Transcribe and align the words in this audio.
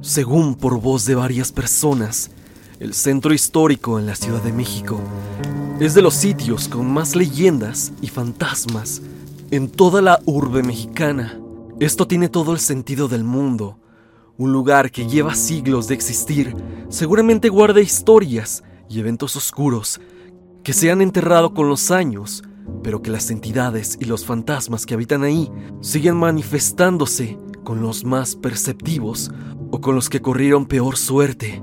Según 0.00 0.54
por 0.54 0.80
voz 0.80 1.06
de 1.06 1.16
varias 1.16 1.50
personas, 1.50 2.30
el 2.78 2.94
centro 2.94 3.34
histórico 3.34 3.98
en 3.98 4.06
la 4.06 4.14
Ciudad 4.14 4.40
de 4.40 4.52
México 4.52 5.00
es 5.80 5.94
de 5.94 6.02
los 6.02 6.14
sitios 6.14 6.68
con 6.68 6.88
más 6.88 7.16
leyendas 7.16 7.92
y 8.00 8.06
fantasmas 8.06 9.02
en 9.50 9.68
toda 9.68 10.00
la 10.00 10.20
urbe 10.24 10.62
mexicana. 10.62 11.40
Esto 11.80 12.06
tiene 12.06 12.28
todo 12.28 12.52
el 12.52 12.60
sentido 12.60 13.08
del 13.08 13.24
mundo. 13.24 13.76
Un 14.36 14.52
lugar 14.52 14.92
que 14.92 15.08
lleva 15.08 15.34
siglos 15.34 15.88
de 15.88 15.94
existir 15.94 16.54
seguramente 16.88 17.48
guarda 17.48 17.80
historias 17.80 18.62
y 18.88 19.00
eventos 19.00 19.34
oscuros 19.34 20.00
que 20.62 20.74
se 20.74 20.92
han 20.92 21.02
enterrado 21.02 21.54
con 21.54 21.68
los 21.68 21.90
años, 21.90 22.44
pero 22.84 23.02
que 23.02 23.10
las 23.10 23.32
entidades 23.32 23.98
y 24.00 24.04
los 24.04 24.24
fantasmas 24.24 24.86
que 24.86 24.94
habitan 24.94 25.24
ahí 25.24 25.50
siguen 25.80 26.16
manifestándose 26.16 27.36
con 27.68 27.82
los 27.82 28.02
más 28.02 28.34
perceptivos 28.34 29.30
o 29.70 29.82
con 29.82 29.94
los 29.94 30.08
que 30.08 30.22
corrieron 30.22 30.64
peor 30.64 30.96
suerte. 30.96 31.62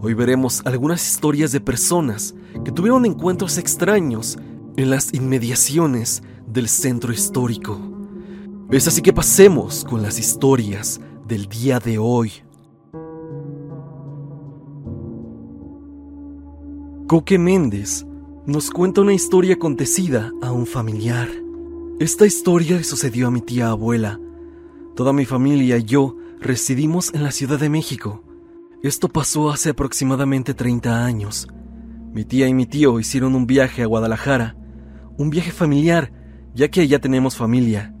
Hoy 0.00 0.14
veremos 0.14 0.62
algunas 0.64 1.04
historias 1.04 1.50
de 1.50 1.60
personas 1.60 2.36
que 2.64 2.70
tuvieron 2.70 3.04
encuentros 3.04 3.58
extraños 3.58 4.38
en 4.76 4.88
las 4.88 5.12
inmediaciones 5.14 6.22
del 6.46 6.68
centro 6.68 7.12
histórico. 7.12 7.76
Es 8.70 8.86
así 8.86 9.02
que 9.02 9.12
pasemos 9.12 9.84
con 9.84 10.00
las 10.00 10.20
historias 10.20 11.00
del 11.26 11.48
día 11.48 11.80
de 11.80 11.98
hoy. 11.98 12.30
Coque 17.08 17.36
Méndez 17.36 18.06
nos 18.46 18.70
cuenta 18.70 19.00
una 19.00 19.12
historia 19.12 19.54
acontecida 19.54 20.30
a 20.40 20.52
un 20.52 20.66
familiar. 20.66 21.28
Esta 21.98 22.26
historia 22.26 22.76
le 22.76 22.84
sucedió 22.84 23.26
a 23.26 23.32
mi 23.32 23.40
tía 23.40 23.70
abuela. 23.70 24.20
Toda 24.96 25.12
mi 25.12 25.26
familia 25.26 25.76
y 25.76 25.84
yo 25.84 26.16
residimos 26.40 27.12
en 27.12 27.22
la 27.22 27.30
Ciudad 27.30 27.60
de 27.60 27.68
México. 27.68 28.24
Esto 28.82 29.10
pasó 29.10 29.50
hace 29.50 29.68
aproximadamente 29.68 30.54
30 30.54 31.04
años. 31.04 31.48
Mi 32.14 32.24
tía 32.24 32.48
y 32.48 32.54
mi 32.54 32.64
tío 32.64 32.98
hicieron 32.98 33.34
un 33.34 33.46
viaje 33.46 33.82
a 33.82 33.86
Guadalajara, 33.86 34.56
un 35.18 35.28
viaje 35.28 35.50
familiar, 35.50 36.12
ya 36.54 36.68
que 36.68 36.80
allá 36.80 36.98
tenemos 36.98 37.36
familia. 37.36 37.94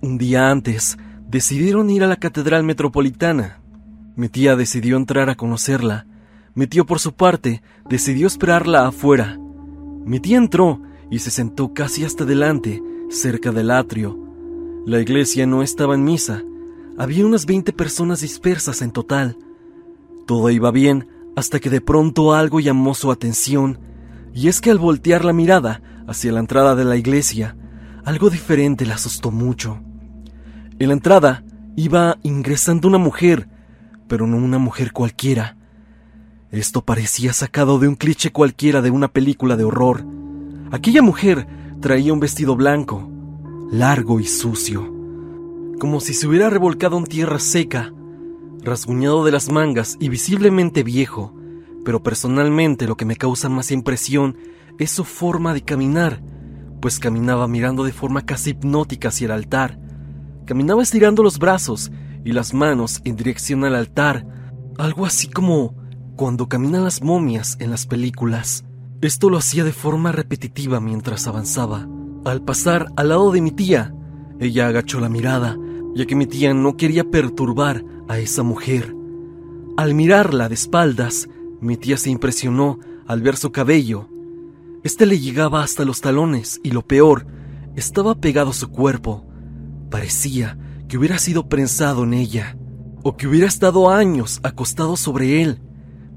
Un 0.00 0.16
día 0.16 0.50
antes, 0.50 0.96
decidieron 1.28 1.90
ir 1.90 2.02
a 2.02 2.06
la 2.06 2.16
Catedral 2.16 2.64
Metropolitana. 2.64 3.60
Mi 4.16 4.30
tía 4.30 4.56
decidió 4.56 4.96
entrar 4.96 5.28
a 5.28 5.34
conocerla. 5.34 6.06
Mi 6.54 6.66
tío, 6.66 6.86
por 6.86 6.98
su 6.98 7.12
parte, 7.12 7.60
decidió 7.90 8.26
esperarla 8.26 8.86
afuera. 8.86 9.38
Mi 10.06 10.18
tía 10.18 10.38
entró 10.38 10.80
y 11.10 11.18
se 11.18 11.30
sentó 11.30 11.74
casi 11.74 12.06
hasta 12.06 12.24
delante, 12.24 12.82
cerca 13.10 13.52
del 13.52 13.70
atrio. 13.70 14.27
La 14.86 15.00
iglesia 15.00 15.46
no 15.46 15.62
estaba 15.62 15.94
en 15.94 16.04
misa, 16.04 16.42
había 16.96 17.26
unas 17.26 17.46
20 17.46 17.72
personas 17.72 18.20
dispersas 18.20 18.82
en 18.82 18.90
total. 18.90 19.36
Todo 20.26 20.50
iba 20.50 20.70
bien 20.70 21.08
hasta 21.36 21.60
que 21.60 21.70
de 21.70 21.80
pronto 21.80 22.34
algo 22.34 22.58
llamó 22.58 22.94
su 22.94 23.12
atención, 23.12 23.78
y 24.34 24.48
es 24.48 24.60
que 24.60 24.70
al 24.70 24.78
voltear 24.78 25.24
la 25.24 25.32
mirada 25.32 25.82
hacia 26.06 26.32
la 26.32 26.40
entrada 26.40 26.74
de 26.74 26.84
la 26.84 26.96
iglesia, 26.96 27.56
algo 28.04 28.30
diferente 28.30 28.86
la 28.86 28.94
asustó 28.94 29.30
mucho. 29.30 29.80
En 30.78 30.88
la 30.88 30.94
entrada 30.94 31.44
iba 31.76 32.18
ingresando 32.22 32.88
una 32.88 32.98
mujer, 32.98 33.48
pero 34.08 34.26
no 34.26 34.36
una 34.38 34.58
mujer 34.58 34.92
cualquiera. 34.92 35.56
Esto 36.50 36.82
parecía 36.82 37.32
sacado 37.32 37.78
de 37.78 37.88
un 37.88 37.94
cliché 37.94 38.32
cualquiera 38.32 38.80
de 38.80 38.90
una 38.90 39.08
película 39.08 39.56
de 39.56 39.64
horror. 39.64 40.04
Aquella 40.72 41.02
mujer 41.02 41.46
traía 41.80 42.12
un 42.12 42.20
vestido 42.20 42.56
blanco, 42.56 43.08
largo 43.70 44.20
y 44.20 44.24
sucio 44.24 44.98
como 45.78 46.00
si 46.00 46.12
se 46.12 46.26
hubiera 46.26 46.50
revolcado 46.50 46.98
en 46.98 47.04
tierra 47.04 47.38
seca, 47.38 47.92
rasguñado 48.62 49.24
de 49.24 49.30
las 49.30 49.50
mangas 49.50 49.96
y 50.00 50.08
visiblemente 50.08 50.82
viejo, 50.82 51.34
pero 51.84 52.02
personalmente 52.02 52.86
lo 52.86 52.96
que 52.96 53.04
me 53.04 53.16
causa 53.16 53.48
más 53.48 53.70
impresión 53.70 54.36
es 54.78 54.90
su 54.90 55.04
forma 55.04 55.54
de 55.54 55.62
caminar, 55.62 56.20
pues 56.80 56.98
caminaba 56.98 57.48
mirando 57.48 57.84
de 57.84 57.92
forma 57.92 58.26
casi 58.26 58.50
hipnótica 58.50 59.08
hacia 59.08 59.26
el 59.26 59.32
altar. 59.32 59.78
Caminaba 60.46 60.82
estirando 60.82 61.22
los 61.22 61.38
brazos 61.38 61.90
y 62.24 62.32
las 62.32 62.54
manos 62.54 63.00
en 63.04 63.16
dirección 63.16 63.64
al 63.64 63.74
altar, 63.74 64.26
algo 64.78 65.06
así 65.06 65.28
como 65.28 65.76
cuando 66.16 66.48
caminan 66.48 66.84
las 66.84 67.02
momias 67.02 67.56
en 67.60 67.70
las 67.70 67.86
películas. 67.86 68.64
Esto 69.00 69.30
lo 69.30 69.38
hacía 69.38 69.62
de 69.62 69.72
forma 69.72 70.10
repetitiva 70.10 70.80
mientras 70.80 71.28
avanzaba. 71.28 71.88
Al 72.28 72.42
pasar 72.42 72.92
al 72.96 73.08
lado 73.08 73.32
de 73.32 73.40
mi 73.40 73.52
tía, 73.52 73.94
ella 74.38 74.68
agachó 74.68 75.00
la 75.00 75.08
mirada 75.08 75.56
ya 75.94 76.04
que 76.04 76.14
mi 76.14 76.26
tía 76.26 76.52
no 76.52 76.76
quería 76.76 77.10
perturbar 77.10 77.84
a 78.06 78.18
esa 78.18 78.42
mujer. 78.42 78.94
Al 79.78 79.94
mirarla 79.94 80.48
de 80.48 80.54
espaldas, 80.54 81.26
mi 81.62 81.78
tía 81.78 81.96
se 81.96 82.10
impresionó 82.10 82.78
al 83.06 83.22
ver 83.22 83.36
su 83.36 83.50
cabello. 83.50 84.08
Este 84.84 85.06
le 85.06 85.18
llegaba 85.18 85.62
hasta 85.62 85.86
los 85.86 86.02
talones 86.02 86.60
y 86.62 86.70
lo 86.70 86.86
peor, 86.86 87.26
estaba 87.76 88.14
pegado 88.14 88.50
a 88.50 88.54
su 88.54 88.68
cuerpo. 88.68 89.26
Parecía 89.90 90.58
que 90.86 90.98
hubiera 90.98 91.18
sido 91.18 91.48
prensado 91.48 92.04
en 92.04 92.12
ella, 92.12 92.58
o 93.02 93.16
que 93.16 93.26
hubiera 93.26 93.46
estado 93.46 93.90
años 93.90 94.38
acostado 94.42 94.98
sobre 94.98 95.42
él. 95.42 95.62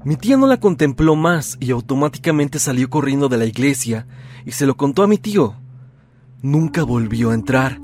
Mi 0.04 0.16
tía 0.16 0.36
no 0.36 0.46
la 0.46 0.60
contempló 0.60 1.16
más 1.16 1.56
y 1.58 1.70
automáticamente 1.70 2.58
salió 2.58 2.90
corriendo 2.90 3.30
de 3.30 3.38
la 3.38 3.46
iglesia 3.46 4.06
y 4.44 4.52
se 4.52 4.66
lo 4.66 4.76
contó 4.76 5.02
a 5.02 5.08
mi 5.08 5.16
tío. 5.16 5.61
Nunca 6.42 6.82
volvió 6.82 7.30
a 7.30 7.34
entrar. 7.34 7.80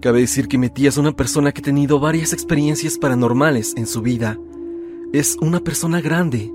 Cabe 0.00 0.20
decir 0.20 0.46
que 0.46 0.58
mi 0.58 0.70
tía 0.70 0.90
es 0.90 0.96
una 0.96 1.10
persona 1.10 1.50
que 1.50 1.60
ha 1.60 1.64
tenido 1.64 1.98
varias 1.98 2.32
experiencias 2.32 2.96
paranormales 2.98 3.74
en 3.76 3.88
su 3.88 4.00
vida. 4.00 4.38
Es 5.12 5.36
una 5.40 5.58
persona 5.58 6.00
grande. 6.00 6.52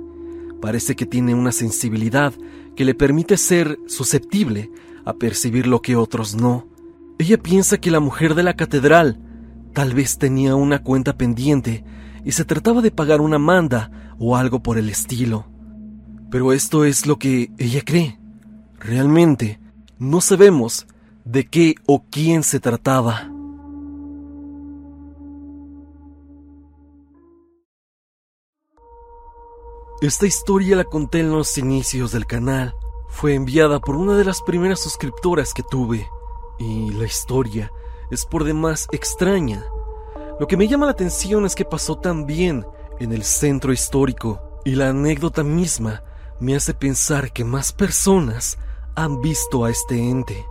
Parece 0.62 0.96
que 0.96 1.06
tiene 1.06 1.35
una 1.35 1.51
sensibilidad 1.51 2.34
que 2.78 2.85
le 2.85 2.96
permite 2.96 3.35
ser 3.35 3.78
susceptible 3.85 4.72
a 5.03 5.12
percibir 5.12 5.68
lo 5.68 5.81
que 5.81 5.97
otros 5.97 6.35
no. 6.35 6.68
Ella 7.19 7.38
piensa 7.38 7.79
que 7.79 7.91
la 7.91 8.00
mujer 8.00 8.34
de 8.34 8.44
la 8.44 8.56
catedral 8.56 9.19
tal 9.73 9.94
vez 9.94 10.17
tenía 10.17 10.56
una 10.56 10.84
cuenta 10.84 11.17
pendiente 11.17 11.84
y 12.23 12.31
se 12.31 12.46
trataba 12.46 12.81
de 12.81 12.91
pagar 12.91 13.19
una 13.19 13.40
manda 13.40 13.91
o 14.19 14.38
algo 14.38 14.63
por 14.63 14.78
el 14.78 14.88
estilo. 14.88 15.47
Pero 16.31 16.53
esto 16.53 16.85
es 16.85 17.06
lo 17.06 17.19
que 17.19 17.52
ella 17.57 17.81
cree. 17.84 18.17
Realmente, 18.79 19.59
no 20.00 20.22
sabemos 20.22 20.88
de 21.25 21.50
qué 21.50 21.75
o 21.88 22.06
quién 22.09 22.44
se 22.44 22.59
trataba. 22.59 23.31
Esta 30.02 30.28
historia 30.28 30.75
la 30.75 30.84
conté 30.84 31.22
en 31.22 31.31
los 31.31 31.58
inicios 31.58 32.12
del 32.12 32.28
canal. 32.28 32.75
Fue 33.08 33.34
enviada 33.34 33.80
por 33.80 33.96
una 33.96 34.16
de 34.16 34.24
las 34.24 34.41
primeras 34.41 34.80
suscriptoras 34.81 35.53
que 35.53 35.64
tuve. 35.64 36.08
Y 36.59 36.91
la 36.91 37.06
historia 37.06 37.72
es 38.12 38.25
por 38.25 38.44
demás 38.44 38.88
extraña. 38.91 39.66
Lo 40.40 40.47
que 40.47 40.58
me 40.58 40.68
llama 40.68 40.85
la 40.85 40.91
atención 40.91 41.46
es 41.46 41.56
que 41.56 41.66
pasó 41.66 41.97
tan 41.97 42.28
bien 42.28 42.68
en 43.00 43.14
el 43.14 43.24
centro 43.24 43.74
histórico. 43.74 44.62
Y 44.64 44.75
la 44.75 44.90
anécdota 44.90 45.44
misma 45.44 46.03
me 46.40 46.56
hace 46.56 46.75
pensar 46.75 47.31
que 47.31 47.44
más 47.44 47.74
personas 47.74 48.59
han 48.96 49.22
visto 49.22 49.66
a 49.66 49.72
este 49.72 49.97
ente. 49.97 50.46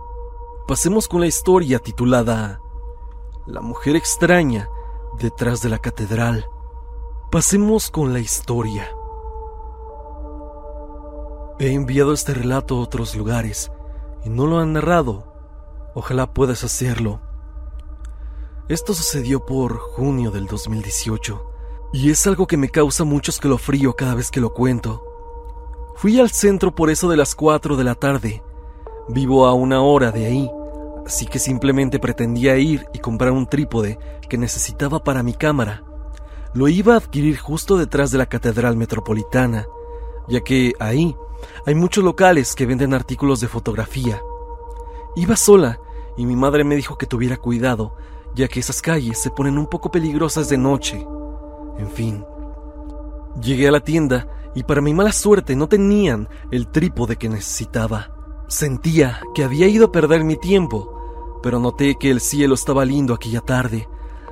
Pasemos 0.67 1.07
con 1.07 1.21
la 1.21 1.27
historia 1.27 1.77
titulada 1.77 2.59
La 3.45 3.61
mujer 3.61 3.95
extraña 3.95 4.67
detrás 5.19 5.61
de 5.61 5.69
la 5.69 5.77
catedral. 5.77 6.49
Pasemos 7.31 7.91
con 7.91 8.13
la 8.13 8.19
historia. 8.19 8.89
He 11.59 11.71
enviado 11.71 12.13
este 12.13 12.33
relato 12.33 12.77
a 12.77 12.79
otros 12.79 13.15
lugares 13.15 13.71
y 14.23 14.29
no 14.29 14.47
lo 14.47 14.57
han 14.57 14.73
narrado. 14.73 15.31
Ojalá 15.93 16.33
puedas 16.33 16.63
hacerlo. 16.63 17.21
Esto 18.67 18.95
sucedió 18.95 19.45
por 19.45 19.77
junio 19.77 20.31
del 20.31 20.47
2018 20.47 21.43
y 21.93 22.09
es 22.09 22.25
algo 22.25 22.47
que 22.47 22.57
me 22.57 22.69
causa 22.69 23.03
mucho 23.03 23.29
escalofrío 23.29 23.95
cada 23.95 24.15
vez 24.15 24.31
que 24.31 24.41
lo 24.41 24.51
cuento. 24.51 25.03
Fui 25.95 26.19
al 26.19 26.31
centro 26.31 26.73
por 26.73 26.89
eso 26.89 27.07
de 27.07 27.17
las 27.17 27.35
4 27.35 27.75
de 27.75 27.83
la 27.83 27.93
tarde. 27.93 28.41
Vivo 29.07 29.45
a 29.45 29.53
una 29.53 29.83
hora 29.83 30.11
de 30.11 30.25
ahí, 30.25 30.51
así 31.05 31.25
que 31.25 31.39
simplemente 31.39 31.99
pretendía 31.99 32.57
ir 32.57 32.85
y 32.93 32.99
comprar 32.99 33.31
un 33.31 33.47
trípode 33.47 33.99
que 34.27 34.37
necesitaba 34.37 35.03
para 35.03 35.23
mi 35.23 35.33
cámara. 35.33 35.83
Lo 36.53 36.67
iba 36.67 36.93
a 36.93 36.97
adquirir 36.97 37.37
justo 37.37 37.77
detrás 37.77 38.11
de 38.11 38.17
la 38.17 38.25
Catedral 38.25 38.77
Metropolitana, 38.77 39.67
ya 40.27 40.41
que 40.41 40.73
ahí 40.79 41.15
hay 41.65 41.75
muchos 41.75 42.03
locales 42.03 42.55
que 42.55 42.65
venden 42.65 42.93
artículos 42.93 43.39
de 43.41 43.47
fotografía. 43.47 44.21
Iba 45.15 45.35
sola 45.35 45.79
y 46.17 46.25
mi 46.25 46.35
madre 46.35 46.63
me 46.63 46.75
dijo 46.75 46.97
que 46.97 47.05
tuviera 47.05 47.37
cuidado, 47.37 47.95
ya 48.33 48.47
que 48.47 48.59
esas 48.59 48.81
calles 48.81 49.19
se 49.19 49.31
ponen 49.31 49.57
un 49.57 49.67
poco 49.67 49.91
peligrosas 49.91 50.49
de 50.49 50.57
noche. 50.57 51.05
En 51.77 51.89
fin. 51.89 52.25
Llegué 53.41 53.67
a 53.67 53.71
la 53.71 53.81
tienda 53.81 54.27
y 54.55 54.63
para 54.63 54.81
mi 54.81 54.93
mala 54.93 55.11
suerte 55.11 55.55
no 55.55 55.67
tenían 55.67 56.29
el 56.51 56.67
trípode 56.67 57.17
que 57.17 57.29
necesitaba. 57.29 58.11
Sentía 58.47 59.19
que 59.33 59.43
había 59.43 59.67
ido 59.67 59.87
a 59.87 59.91
perder 59.91 60.23
mi 60.23 60.37
tiempo, 60.37 60.94
pero 61.45 61.59
noté 61.59 61.93
que 61.93 62.09
el 62.09 62.21
cielo 62.21 62.55
estaba 62.55 62.85
lindo 62.85 63.13
aquella 63.13 63.39
tarde, 63.39 63.87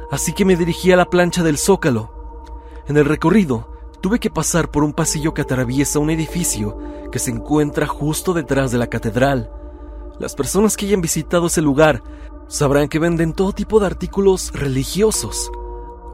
así 0.09 0.33
que 0.33 0.45
me 0.45 0.55
dirigí 0.55 0.91
a 0.91 0.95
la 0.95 1.11
plancha 1.11 1.43
del 1.43 1.59
zócalo. 1.59 2.09
En 2.87 2.97
el 2.97 3.05
recorrido, 3.05 3.69
tuve 4.01 4.17
que 4.17 4.31
pasar 4.31 4.71
por 4.71 4.83
un 4.83 4.93
pasillo 4.93 5.31
que 5.31 5.43
atraviesa 5.43 5.99
un 5.99 6.09
edificio 6.09 6.75
que 7.11 7.19
se 7.19 7.29
encuentra 7.29 7.85
justo 7.85 8.33
detrás 8.33 8.71
de 8.71 8.79
la 8.79 8.87
catedral. 8.87 9.51
Las 10.17 10.33
personas 10.33 10.75
que 10.75 10.87
hayan 10.87 11.01
visitado 11.01 11.45
ese 11.45 11.61
lugar 11.61 12.01
sabrán 12.47 12.87
que 12.87 12.97
venden 12.97 13.33
todo 13.33 13.51
tipo 13.51 13.79
de 13.79 13.85
artículos 13.85 14.51
religiosos, 14.51 15.51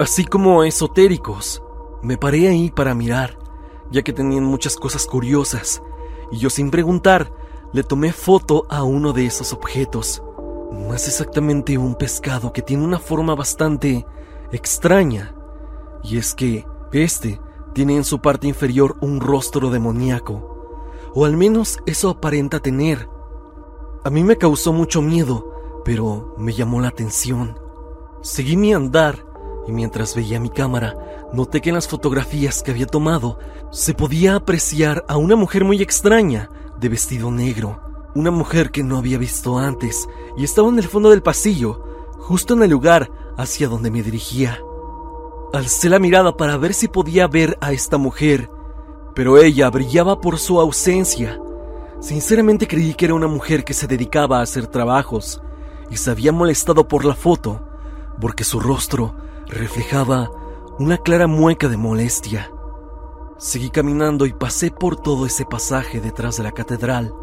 así 0.01 0.25
como 0.25 0.65
esotéricos. 0.65 1.63
Me 2.01 2.17
paré 2.17 2.49
ahí 2.49 2.71
para 2.71 2.93
mirar, 2.93 3.39
ya 3.89 4.01
que 4.01 4.11
tenían 4.11 4.43
muchas 4.43 4.75
cosas 4.75 5.05
curiosas, 5.05 5.81
y 6.29 6.39
yo 6.39 6.49
sin 6.49 6.71
preguntar 6.71 7.31
le 7.71 7.83
tomé 7.83 8.11
foto 8.11 8.65
a 8.67 8.83
uno 8.83 9.13
de 9.13 9.27
esos 9.27 9.53
objetos. 9.53 10.23
Más 10.71 11.07
exactamente 11.07 11.77
un 11.77 11.95
pescado 11.95 12.53
que 12.53 12.61
tiene 12.61 12.83
una 12.83 12.99
forma 12.99 13.33
bastante 13.33 14.05
extraña. 14.51 15.33
Y 16.03 16.17
es 16.17 16.35
que 16.35 16.65
este 16.91 17.41
tiene 17.73 17.95
en 17.95 18.03
su 18.03 18.19
parte 18.19 18.47
inferior 18.47 18.97
un 19.01 19.19
rostro 19.19 19.69
demoníaco. 19.71 20.85
O 21.13 21.25
al 21.25 21.37
menos 21.37 21.79
eso 21.85 22.09
aparenta 22.09 22.59
tener. 22.59 23.09
A 24.03 24.09
mí 24.09 24.23
me 24.23 24.37
causó 24.37 24.71
mucho 24.71 25.01
miedo, 25.01 25.81
pero 25.83 26.35
me 26.37 26.53
llamó 26.53 26.81
la 26.81 26.89
atención. 26.89 27.57
Seguí 28.21 28.55
mi 28.55 28.73
andar 28.73 29.25
y 29.67 29.71
mientras 29.71 30.15
veía 30.15 30.39
mi 30.39 30.49
cámara, 30.49 30.95
noté 31.33 31.61
que 31.61 31.69
en 31.69 31.75
las 31.75 31.87
fotografías 31.87 32.63
que 32.63 32.71
había 32.71 32.85
tomado 32.85 33.39
se 33.71 33.93
podía 33.93 34.35
apreciar 34.35 35.03
a 35.07 35.17
una 35.17 35.35
mujer 35.35 35.63
muy 35.63 35.81
extraña, 35.81 36.49
de 36.79 36.89
vestido 36.89 37.29
negro, 37.29 37.88
una 38.15 38.31
mujer 38.31 38.71
que 38.71 38.83
no 38.83 38.97
había 38.97 39.17
visto 39.17 39.57
antes 39.57 40.07
y 40.37 40.43
estaba 40.43 40.69
en 40.69 40.79
el 40.79 40.87
fondo 40.87 41.09
del 41.09 41.21
pasillo, 41.21 41.83
justo 42.17 42.53
en 42.53 42.63
el 42.63 42.71
lugar 42.71 43.11
hacia 43.37 43.67
donde 43.67 43.91
me 43.91 44.03
dirigía. 44.03 44.59
Alcé 45.53 45.89
la 45.89 45.99
mirada 45.99 46.35
para 46.35 46.57
ver 46.57 46.73
si 46.73 46.87
podía 46.87 47.27
ver 47.27 47.57
a 47.61 47.71
esta 47.71 47.97
mujer, 47.97 48.49
pero 49.15 49.37
ella 49.37 49.69
brillaba 49.69 50.21
por 50.21 50.37
su 50.37 50.59
ausencia. 50.59 51.39
Sinceramente 51.99 52.67
creí 52.67 52.93
que 52.93 53.05
era 53.05 53.13
una 53.13 53.27
mujer 53.27 53.63
que 53.63 53.73
se 53.73 53.87
dedicaba 53.87 54.39
a 54.39 54.43
hacer 54.43 54.67
trabajos 54.67 55.41
y 55.89 55.97
se 55.97 56.11
había 56.11 56.31
molestado 56.31 56.87
por 56.87 57.03
la 57.03 57.15
foto, 57.15 57.61
porque 58.21 58.43
su 58.43 58.59
rostro 58.59 59.15
reflejaba 59.47 60.29
una 60.77 60.97
clara 60.97 61.27
mueca 61.27 61.67
de 61.67 61.77
molestia. 61.77 62.51
Seguí 63.37 63.69
caminando 63.69 64.25
y 64.25 64.33
pasé 64.33 64.69
por 64.69 64.97
todo 64.97 65.25
ese 65.25 65.45
pasaje 65.45 65.99
detrás 65.99 66.37
de 66.37 66.43
la 66.43 66.51
catedral. 66.51 67.13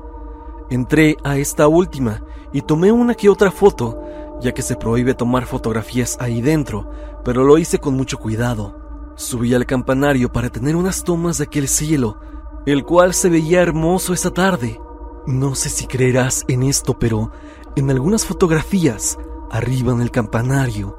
Entré 0.68 1.16
a 1.22 1.36
esta 1.36 1.68
última 1.68 2.22
y 2.52 2.62
tomé 2.62 2.90
una 2.90 3.14
que 3.14 3.28
otra 3.28 3.50
foto, 3.52 4.00
ya 4.40 4.52
que 4.52 4.62
se 4.62 4.76
prohíbe 4.76 5.14
tomar 5.14 5.46
fotografías 5.46 6.16
ahí 6.20 6.40
dentro, 6.40 6.90
pero 7.24 7.44
lo 7.44 7.56
hice 7.58 7.78
con 7.78 7.94
mucho 7.94 8.18
cuidado. 8.18 9.12
Subí 9.14 9.54
al 9.54 9.64
campanario 9.64 10.32
para 10.32 10.50
tener 10.50 10.74
unas 10.74 11.04
tomas 11.04 11.38
de 11.38 11.44
aquel 11.44 11.68
cielo, 11.68 12.18
el 12.66 12.84
cual 12.84 13.14
se 13.14 13.28
veía 13.28 13.62
hermoso 13.62 14.12
esa 14.12 14.30
tarde. 14.30 14.80
No 15.26 15.54
sé 15.54 15.68
si 15.68 15.86
creerás 15.86 16.44
en 16.48 16.64
esto, 16.64 16.98
pero 16.98 17.30
en 17.76 17.90
algunas 17.90 18.26
fotografías, 18.26 19.18
arriba 19.50 19.92
en 19.92 20.00
el 20.00 20.10
campanario, 20.10 20.98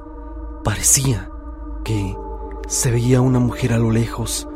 parecía 0.64 1.30
que 1.84 2.16
se 2.66 2.90
veía 2.90 3.20
una 3.20 3.38
mujer 3.38 3.72
a 3.72 3.78
lo 3.78 3.90
lejos, 3.90 4.48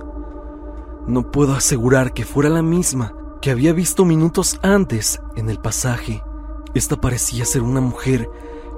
no 1.06 1.30
puedo 1.30 1.54
asegurar 1.54 2.12
que 2.12 2.24
fuera 2.24 2.48
la 2.48 2.62
misma 2.62 3.14
que 3.42 3.50
había 3.50 3.72
visto 3.72 4.04
minutos 4.04 4.60
antes 4.62 5.20
en 5.34 5.50
el 5.50 5.58
pasaje. 5.58 6.22
Esta 6.74 6.98
parecía 6.98 7.44
ser 7.44 7.62
una 7.62 7.80
mujer 7.80 8.30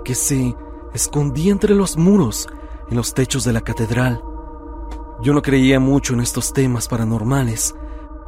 que 0.05 0.15
se 0.15 0.57
escondía 0.95 1.53
entre 1.53 1.75
los 1.75 1.99
muros 1.99 2.49
en 2.89 2.97
los 2.97 3.13
techos 3.13 3.45
de 3.45 3.53
la 3.53 3.61
catedral. 3.61 4.25
Yo 5.21 5.35
no 5.35 5.43
creía 5.43 5.79
mucho 5.81 6.15
en 6.15 6.21
estos 6.21 6.55
temas 6.55 6.89
paranormales, 6.89 7.75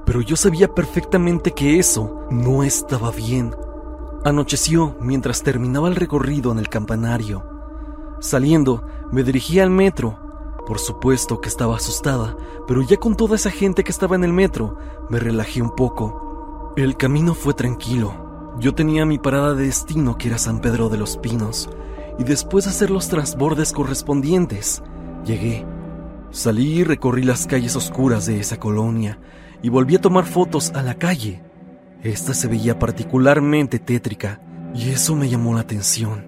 pero 0.04 0.20
yo 0.20 0.36
sabía 0.36 0.72
perfectamente 0.74 1.52
que 1.52 1.78
eso 1.78 2.26
no 2.30 2.62
estaba 2.62 3.10
bien. 3.10 3.56
Anocheció 4.22 4.94
mientras 5.00 5.42
terminaba 5.42 5.88
el 5.88 5.96
recorrido 5.96 6.52
en 6.52 6.58
el 6.58 6.68
campanario. 6.68 7.44
Saliendo, 8.20 8.86
me 9.10 9.22
dirigí 9.22 9.58
al 9.58 9.70
metro 9.70 10.18
por 10.66 10.80
supuesto 10.80 11.40
que 11.40 11.48
estaba 11.48 11.76
asustada, 11.76 12.36
pero 12.66 12.82
ya 12.82 12.96
con 12.96 13.16
toda 13.16 13.36
esa 13.36 13.50
gente 13.50 13.84
que 13.84 13.92
estaba 13.92 14.16
en 14.16 14.24
el 14.24 14.32
metro, 14.32 14.76
me 15.08 15.20
relajé 15.20 15.62
un 15.62 15.70
poco. 15.70 16.25
El 16.76 16.96
camino 16.96 17.34
fue 17.34 17.54
tranquilo. 17.54 18.54
Yo 18.60 18.74
tenía 18.74 19.04
mi 19.06 19.18
parada 19.18 19.54
de 19.54 19.64
destino 19.64 20.16
que 20.18 20.28
era 20.28 20.38
San 20.38 20.60
Pedro 20.60 20.88
de 20.88 20.98
los 20.98 21.16
Pinos, 21.16 21.68
y 22.18 22.24
después 22.24 22.64
de 22.64 22.70
hacer 22.70 22.90
los 22.90 23.08
transbordes 23.08 23.72
correspondientes, 23.72 24.82
llegué. 25.24 25.66
Salí 26.30 26.80
y 26.80 26.84
recorrí 26.84 27.22
las 27.22 27.46
calles 27.46 27.76
oscuras 27.76 28.26
de 28.26 28.40
esa 28.40 28.58
colonia 28.58 29.18
y 29.62 29.68
volví 29.68 29.96
a 29.96 30.00
tomar 30.00 30.26
fotos 30.26 30.70
a 30.74 30.82
la 30.82 30.94
calle. 30.94 31.42
Esta 32.02 32.34
se 32.34 32.46
veía 32.46 32.78
particularmente 32.78 33.78
tétrica 33.78 34.40
y 34.74 34.90
eso 34.90 35.16
me 35.16 35.28
llamó 35.28 35.54
la 35.54 35.60
atención. 35.60 36.26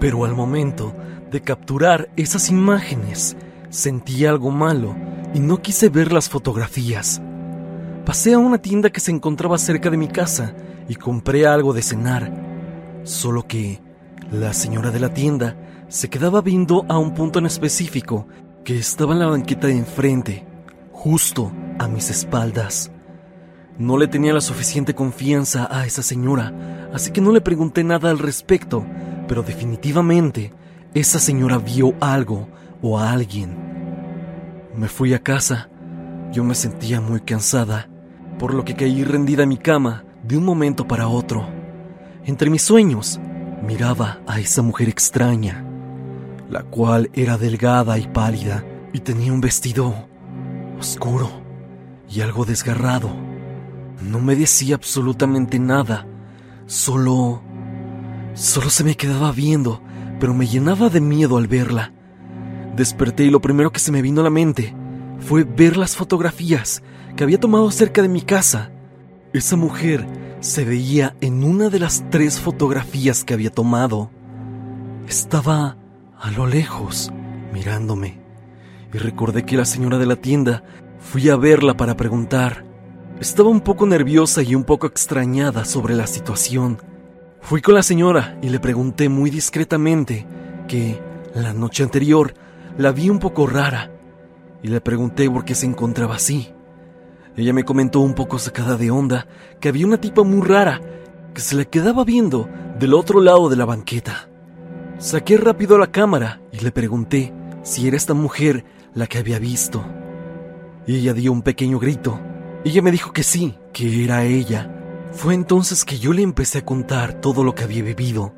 Pero 0.00 0.24
al 0.24 0.34
momento 0.34 0.94
de 1.30 1.42
capturar 1.42 2.08
esas 2.16 2.48
imágenes, 2.48 3.36
Sentí 3.70 4.24
algo 4.24 4.50
malo 4.50 4.96
y 5.34 5.40
no 5.40 5.60
quise 5.60 5.90
ver 5.90 6.10
las 6.10 6.30
fotografías. 6.30 7.20
Pasé 8.08 8.32
a 8.32 8.38
una 8.38 8.56
tienda 8.56 8.88
que 8.88 9.00
se 9.00 9.10
encontraba 9.10 9.58
cerca 9.58 9.90
de 9.90 9.98
mi 9.98 10.08
casa 10.08 10.54
y 10.88 10.94
compré 10.94 11.46
algo 11.46 11.74
de 11.74 11.82
cenar. 11.82 12.32
Solo 13.02 13.46
que 13.46 13.82
la 14.32 14.54
señora 14.54 14.90
de 14.90 14.98
la 14.98 15.12
tienda 15.12 15.58
se 15.88 16.08
quedaba 16.08 16.40
viendo 16.40 16.86
a 16.88 16.96
un 16.96 17.12
punto 17.12 17.38
en 17.38 17.44
específico 17.44 18.26
que 18.64 18.78
estaba 18.78 19.12
en 19.12 19.18
la 19.18 19.26
banqueta 19.26 19.66
de 19.66 19.76
enfrente, 19.76 20.46
justo 20.90 21.52
a 21.78 21.86
mis 21.86 22.08
espaldas. 22.08 22.90
No 23.76 23.98
le 23.98 24.08
tenía 24.08 24.32
la 24.32 24.40
suficiente 24.40 24.94
confianza 24.94 25.68
a 25.70 25.84
esa 25.84 26.02
señora, 26.02 26.88
así 26.94 27.10
que 27.10 27.20
no 27.20 27.30
le 27.30 27.42
pregunté 27.42 27.84
nada 27.84 28.08
al 28.08 28.20
respecto, 28.20 28.86
pero 29.28 29.42
definitivamente 29.42 30.54
esa 30.94 31.18
señora 31.18 31.58
vio 31.58 31.92
algo 32.00 32.48
o 32.80 32.98
a 32.98 33.12
alguien. 33.12 33.54
Me 34.74 34.88
fui 34.88 35.12
a 35.12 35.22
casa. 35.22 35.68
Yo 36.32 36.44
me 36.44 36.54
sentía 36.54 37.00
muy 37.00 37.20
cansada, 37.20 37.88
por 38.38 38.54
lo 38.54 38.64
que 38.64 38.74
caí 38.74 39.04
rendida 39.04 39.42
en 39.42 39.48
mi 39.48 39.58
cama 39.58 40.04
de 40.22 40.36
un 40.36 40.44
momento 40.44 40.86
para 40.86 41.08
otro. 41.08 41.48
Entre 42.24 42.50
mis 42.50 42.62
sueños, 42.62 43.20
miraba 43.62 44.20
a 44.26 44.40
esa 44.40 44.62
mujer 44.62 44.88
extraña, 44.88 45.64
la 46.48 46.62
cual 46.62 47.10
era 47.12 47.36
delgada 47.36 47.98
y 47.98 48.06
pálida 48.06 48.64
y 48.92 49.00
tenía 49.00 49.32
un 49.32 49.40
vestido 49.40 49.94
oscuro 50.78 51.30
y 52.08 52.20
algo 52.20 52.44
desgarrado. 52.44 53.10
No 54.02 54.20
me 54.20 54.36
decía 54.36 54.76
absolutamente 54.76 55.58
nada, 55.58 56.06
solo... 56.66 57.42
solo 58.34 58.70
se 58.70 58.84
me 58.84 58.96
quedaba 58.96 59.32
viendo, 59.32 59.82
pero 60.20 60.34
me 60.34 60.46
llenaba 60.46 60.88
de 60.88 61.00
miedo 61.00 61.36
al 61.36 61.48
verla. 61.48 61.92
Desperté 62.76 63.24
y 63.24 63.30
lo 63.30 63.40
primero 63.40 63.72
que 63.72 63.80
se 63.80 63.90
me 63.90 64.02
vino 64.02 64.20
a 64.20 64.24
la 64.24 64.30
mente 64.30 64.74
fue 65.18 65.42
ver 65.42 65.76
las 65.76 65.96
fotografías 65.96 66.82
que 67.18 67.24
había 67.24 67.40
tomado 67.40 67.68
cerca 67.72 68.00
de 68.00 68.08
mi 68.08 68.22
casa. 68.22 68.70
Esa 69.32 69.56
mujer 69.56 70.06
se 70.38 70.64
veía 70.64 71.16
en 71.20 71.42
una 71.42 71.68
de 71.68 71.80
las 71.80 72.08
tres 72.10 72.38
fotografías 72.38 73.24
que 73.24 73.34
había 73.34 73.50
tomado. 73.50 74.08
Estaba 75.08 75.76
a 76.16 76.30
lo 76.30 76.46
lejos, 76.46 77.10
mirándome, 77.52 78.20
y 78.94 78.98
recordé 78.98 79.44
que 79.44 79.56
la 79.56 79.64
señora 79.64 79.98
de 79.98 80.06
la 80.06 80.14
tienda 80.14 80.62
fui 81.00 81.28
a 81.28 81.34
verla 81.34 81.76
para 81.76 81.96
preguntar. 81.96 82.64
Estaba 83.18 83.48
un 83.48 83.62
poco 83.62 83.84
nerviosa 83.84 84.44
y 84.44 84.54
un 84.54 84.62
poco 84.62 84.86
extrañada 84.86 85.64
sobre 85.64 85.96
la 85.96 86.06
situación. 86.06 86.80
Fui 87.40 87.60
con 87.60 87.74
la 87.74 87.82
señora 87.82 88.38
y 88.42 88.48
le 88.48 88.60
pregunté 88.60 89.08
muy 89.08 89.30
discretamente 89.30 90.24
que 90.68 91.02
la 91.34 91.52
noche 91.52 91.82
anterior 91.82 92.32
la 92.76 92.92
vi 92.92 93.10
un 93.10 93.18
poco 93.18 93.48
rara 93.48 93.90
y 94.62 94.68
le 94.68 94.80
pregunté 94.80 95.28
por 95.28 95.44
qué 95.44 95.56
se 95.56 95.66
encontraba 95.66 96.14
así. 96.14 96.54
Ella 97.38 97.52
me 97.52 97.62
comentó 97.62 98.00
un 98.00 98.14
poco 98.14 98.40
sacada 98.40 98.76
de 98.76 98.90
onda 98.90 99.28
que 99.60 99.68
había 99.68 99.86
una 99.86 100.00
tipa 100.00 100.24
muy 100.24 100.44
rara 100.44 100.80
que 101.32 101.40
se 101.40 101.54
le 101.54 101.68
quedaba 101.68 102.02
viendo 102.02 102.48
del 102.80 102.94
otro 102.94 103.20
lado 103.20 103.48
de 103.48 103.54
la 103.54 103.64
banqueta. 103.64 104.28
Saqué 104.98 105.36
rápido 105.36 105.78
la 105.78 105.92
cámara 105.92 106.40
y 106.50 106.58
le 106.58 106.72
pregunté 106.72 107.32
si 107.62 107.86
era 107.86 107.96
esta 107.96 108.12
mujer 108.12 108.64
la 108.92 109.06
que 109.06 109.18
había 109.18 109.38
visto. 109.38 109.86
Ella 110.88 111.14
dio 111.14 111.30
un 111.30 111.42
pequeño 111.42 111.78
grito. 111.78 112.18
Ella 112.64 112.82
me 112.82 112.90
dijo 112.90 113.12
que 113.12 113.22
sí, 113.22 113.54
que 113.72 114.02
era 114.02 114.24
ella. 114.24 114.74
Fue 115.12 115.32
entonces 115.34 115.84
que 115.84 116.00
yo 116.00 116.12
le 116.12 116.22
empecé 116.22 116.58
a 116.58 116.64
contar 116.64 117.20
todo 117.20 117.44
lo 117.44 117.54
que 117.54 117.62
había 117.62 117.84
vivido. 117.84 118.32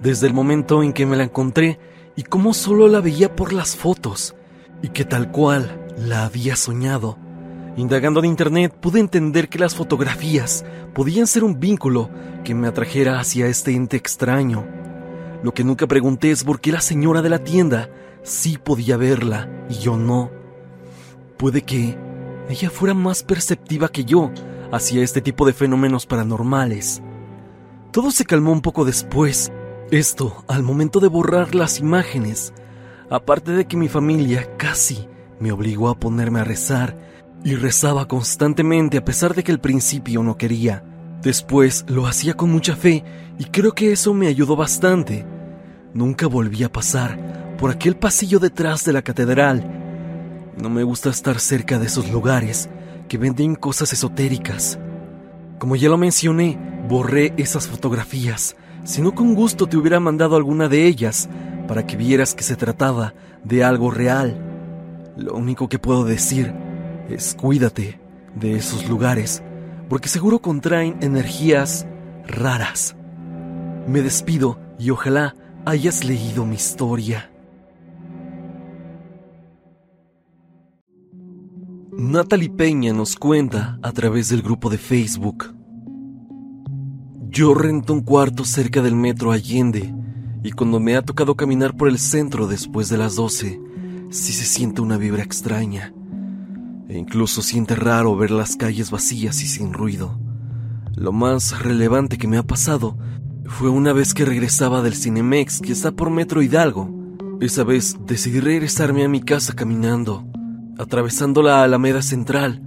Desde 0.00 0.28
el 0.28 0.32
momento 0.32 0.84
en 0.84 0.92
que 0.92 1.06
me 1.06 1.16
la 1.16 1.24
encontré 1.24 1.80
y 2.14 2.22
cómo 2.22 2.54
solo 2.54 2.86
la 2.86 3.00
veía 3.00 3.34
por 3.34 3.52
las 3.52 3.74
fotos 3.74 4.36
y 4.80 4.90
que 4.90 5.04
tal 5.04 5.32
cual 5.32 5.88
la 5.98 6.24
había 6.24 6.54
soñado. 6.54 7.18
Indagando 7.78 8.18
en 8.18 8.26
internet 8.26 8.74
pude 8.74 8.98
entender 8.98 9.48
que 9.48 9.60
las 9.60 9.76
fotografías 9.76 10.64
podían 10.94 11.28
ser 11.28 11.44
un 11.44 11.60
vínculo 11.60 12.10
que 12.42 12.52
me 12.52 12.66
atrajera 12.66 13.20
hacia 13.20 13.46
este 13.46 13.72
ente 13.72 13.96
extraño. 13.96 14.66
Lo 15.44 15.54
que 15.54 15.62
nunca 15.62 15.86
pregunté 15.86 16.32
es 16.32 16.42
por 16.42 16.60
qué 16.60 16.72
la 16.72 16.80
señora 16.80 17.22
de 17.22 17.28
la 17.28 17.44
tienda 17.44 17.88
sí 18.24 18.58
podía 18.58 18.96
verla 18.96 19.48
y 19.70 19.74
yo 19.74 19.96
no. 19.96 20.32
Puede 21.36 21.62
que 21.62 21.96
ella 22.48 22.68
fuera 22.68 22.94
más 22.94 23.22
perceptiva 23.22 23.86
que 23.90 24.04
yo 24.04 24.32
hacia 24.72 25.04
este 25.04 25.20
tipo 25.20 25.46
de 25.46 25.52
fenómenos 25.52 26.04
paranormales. 26.04 27.00
Todo 27.92 28.10
se 28.10 28.24
calmó 28.24 28.50
un 28.50 28.60
poco 28.60 28.84
después. 28.84 29.52
Esto 29.92 30.42
al 30.48 30.64
momento 30.64 30.98
de 30.98 31.06
borrar 31.06 31.54
las 31.54 31.78
imágenes. 31.78 32.52
Aparte 33.08 33.52
de 33.52 33.66
que 33.66 33.76
mi 33.76 33.86
familia 33.86 34.56
casi 34.56 35.06
me 35.38 35.52
obligó 35.52 35.90
a 35.90 36.00
ponerme 36.00 36.40
a 36.40 36.44
rezar 36.44 37.06
y 37.44 37.54
rezaba 37.54 38.08
constantemente 38.08 38.98
a 38.98 39.04
pesar 39.04 39.34
de 39.34 39.44
que 39.44 39.52
al 39.52 39.60
principio 39.60 40.22
no 40.22 40.36
quería. 40.36 40.82
Después 41.22 41.84
lo 41.88 42.06
hacía 42.06 42.34
con 42.34 42.50
mucha 42.50 42.76
fe 42.76 43.04
y 43.38 43.44
creo 43.44 43.72
que 43.72 43.92
eso 43.92 44.14
me 44.14 44.26
ayudó 44.26 44.56
bastante. 44.56 45.26
Nunca 45.94 46.26
volví 46.26 46.62
a 46.62 46.72
pasar 46.72 47.56
por 47.58 47.70
aquel 47.70 47.96
pasillo 47.96 48.38
detrás 48.38 48.84
de 48.84 48.92
la 48.92 49.02
catedral. 49.02 50.54
No 50.56 50.70
me 50.70 50.82
gusta 50.82 51.10
estar 51.10 51.40
cerca 51.40 51.78
de 51.78 51.86
esos 51.86 52.10
lugares 52.10 52.68
que 53.08 53.18
venden 53.18 53.54
cosas 53.54 53.92
esotéricas. 53.92 54.78
Como 55.58 55.74
ya 55.76 55.88
lo 55.88 55.98
mencioné, 55.98 56.58
borré 56.88 57.32
esas 57.36 57.66
fotografías, 57.66 58.54
si 58.84 59.02
no 59.02 59.14
con 59.14 59.34
gusto 59.34 59.66
te 59.66 59.76
hubiera 59.76 59.98
mandado 59.98 60.36
alguna 60.36 60.68
de 60.68 60.86
ellas 60.86 61.28
para 61.66 61.86
que 61.86 61.96
vieras 61.96 62.34
que 62.34 62.44
se 62.44 62.56
trataba 62.56 63.14
de 63.44 63.64
algo 63.64 63.90
real. 63.90 64.36
Lo 65.16 65.34
único 65.34 65.68
que 65.68 65.80
puedo 65.80 66.04
decir 66.04 66.54
es 67.08 67.34
cuídate 67.34 68.00
de 68.34 68.56
esos 68.56 68.88
lugares, 68.88 69.42
porque 69.88 70.08
seguro 70.08 70.40
contraen 70.40 70.96
energías 71.00 71.86
raras. 72.26 72.96
Me 73.86 74.02
despido 74.02 74.58
y 74.78 74.90
ojalá 74.90 75.34
hayas 75.64 76.04
leído 76.04 76.44
mi 76.44 76.56
historia. 76.56 77.30
Natalie 81.92 82.50
Peña 82.50 82.92
nos 82.92 83.16
cuenta 83.16 83.78
a 83.82 83.92
través 83.92 84.28
del 84.28 84.42
grupo 84.42 84.70
de 84.70 84.78
Facebook. 84.78 85.52
Yo 87.28 87.54
rento 87.54 87.92
un 87.92 88.02
cuarto 88.02 88.44
cerca 88.44 88.82
del 88.82 88.94
metro 88.94 89.32
Allende 89.32 89.92
y 90.42 90.52
cuando 90.52 90.78
me 90.78 90.96
ha 90.96 91.02
tocado 91.02 91.34
caminar 91.34 91.76
por 91.76 91.88
el 91.88 91.98
centro 91.98 92.46
después 92.46 92.88
de 92.88 92.98
las 92.98 93.16
12, 93.16 93.60
sí 94.10 94.32
se 94.32 94.44
siente 94.44 94.80
una 94.80 94.96
vibra 94.96 95.22
extraña. 95.22 95.92
E 96.88 96.96
incluso 96.96 97.42
siente 97.42 97.74
raro 97.74 98.16
ver 98.16 98.30
las 98.30 98.56
calles 98.56 98.90
vacías 98.90 99.42
y 99.42 99.46
sin 99.46 99.72
ruido. 99.72 100.18
Lo 100.94 101.12
más 101.12 101.62
relevante 101.62 102.16
que 102.16 102.26
me 102.26 102.38
ha 102.38 102.42
pasado 102.42 102.96
fue 103.44 103.68
una 103.68 103.92
vez 103.92 104.14
que 104.14 104.24
regresaba 104.24 104.82
del 104.82 104.94
Cinemex 104.94 105.60
que 105.60 105.72
está 105.72 105.92
por 105.92 106.10
Metro 106.10 106.42
Hidalgo. 106.42 106.90
Esa 107.40 107.62
vez 107.62 107.96
decidí 108.06 108.40
regresarme 108.40 109.04
a 109.04 109.08
mi 109.08 109.20
casa 109.20 109.54
caminando, 109.54 110.26
atravesando 110.78 111.42
la 111.42 111.62
Alameda 111.62 112.02
Central. 112.02 112.62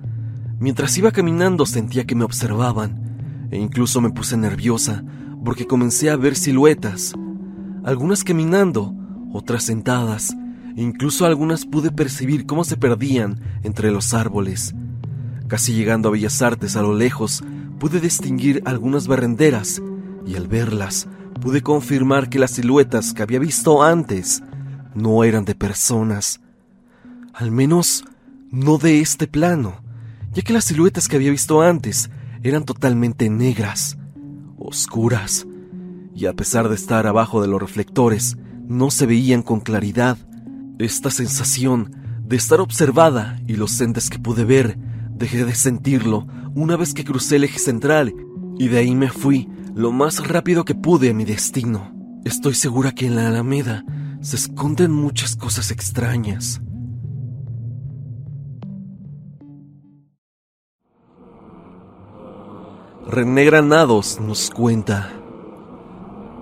Mientras 0.59 0.97
iba 0.97 1.11
caminando 1.11 1.65
sentía 1.65 2.05
que 2.05 2.15
me 2.15 2.23
observaban 2.23 3.49
e 3.51 3.57
incluso 3.57 4.01
me 4.01 4.11
puse 4.11 4.37
nerviosa 4.37 5.03
porque 5.43 5.65
comencé 5.65 6.09
a 6.09 6.15
ver 6.15 6.35
siluetas, 6.35 7.13
algunas 7.83 8.23
caminando, 8.23 8.93
otras 9.33 9.63
sentadas, 9.63 10.35
Incluso 10.81 11.27
algunas 11.27 11.67
pude 11.67 11.91
percibir 11.91 12.47
cómo 12.47 12.63
se 12.63 12.75
perdían 12.75 13.39
entre 13.61 13.91
los 13.91 14.15
árboles. 14.15 14.73
Casi 15.47 15.73
llegando 15.73 16.09
a 16.09 16.11
Bellas 16.11 16.41
Artes 16.41 16.75
a 16.75 16.81
lo 16.81 16.95
lejos, 16.95 17.43
pude 17.77 17.99
distinguir 17.99 18.63
algunas 18.65 19.05
barrenderas 19.05 19.79
y 20.25 20.35
al 20.35 20.47
verlas 20.47 21.07
pude 21.39 21.61
confirmar 21.61 22.29
que 22.29 22.39
las 22.39 22.49
siluetas 22.51 23.13
que 23.13 23.21
había 23.21 23.37
visto 23.37 23.83
antes 23.83 24.41
no 24.95 25.23
eran 25.23 25.45
de 25.45 25.53
personas. 25.53 26.41
Al 27.31 27.51
menos 27.51 28.03
no 28.49 28.79
de 28.79 29.01
este 29.01 29.27
plano, 29.27 29.83
ya 30.33 30.41
que 30.41 30.51
las 30.51 30.65
siluetas 30.65 31.07
que 31.07 31.15
había 31.15 31.29
visto 31.29 31.61
antes 31.61 32.09
eran 32.41 32.65
totalmente 32.65 33.29
negras, 33.29 33.99
oscuras, 34.57 35.45
y 36.15 36.25
a 36.25 36.33
pesar 36.33 36.69
de 36.69 36.75
estar 36.75 37.05
abajo 37.05 37.39
de 37.39 37.47
los 37.47 37.61
reflectores, 37.61 38.35
no 38.67 38.89
se 38.89 39.05
veían 39.05 39.43
con 39.43 39.59
claridad. 39.59 40.17
Esta 40.81 41.11
sensación 41.11 41.91
de 42.25 42.37
estar 42.37 42.59
observada 42.59 43.39
y 43.45 43.55
los 43.55 43.79
entes 43.81 44.09
que 44.09 44.17
pude 44.17 44.45
ver, 44.45 44.79
dejé 45.11 45.45
de 45.45 45.53
sentirlo 45.53 46.25
una 46.55 46.75
vez 46.75 46.95
que 46.95 47.05
crucé 47.05 47.35
el 47.35 47.43
eje 47.43 47.59
central 47.59 48.15
y 48.57 48.67
de 48.67 48.79
ahí 48.79 48.95
me 48.95 49.09
fui 49.09 49.47
lo 49.75 49.91
más 49.91 50.27
rápido 50.27 50.65
que 50.65 50.73
pude 50.73 51.11
a 51.11 51.13
mi 51.13 51.23
destino. 51.23 51.93
Estoy 52.25 52.55
segura 52.55 52.93
que 52.93 53.05
en 53.05 53.15
la 53.15 53.27
Alameda 53.27 53.85
se 54.21 54.37
esconden 54.37 54.91
muchas 54.91 55.35
cosas 55.35 55.69
extrañas. 55.69 56.59
René 63.07 63.45
Granados 63.45 64.19
nos 64.19 64.49
cuenta. 64.49 65.11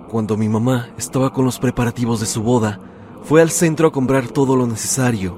Cuando 0.08 0.38
mi 0.38 0.48
mamá 0.48 0.88
estaba 0.96 1.30
con 1.30 1.44
los 1.44 1.58
preparativos 1.58 2.20
de 2.20 2.26
su 2.26 2.42
boda, 2.42 2.80
fue 3.22 3.42
al 3.42 3.50
centro 3.50 3.88
a 3.88 3.92
comprar 3.92 4.28
todo 4.28 4.56
lo 4.56 4.66
necesario. 4.66 5.36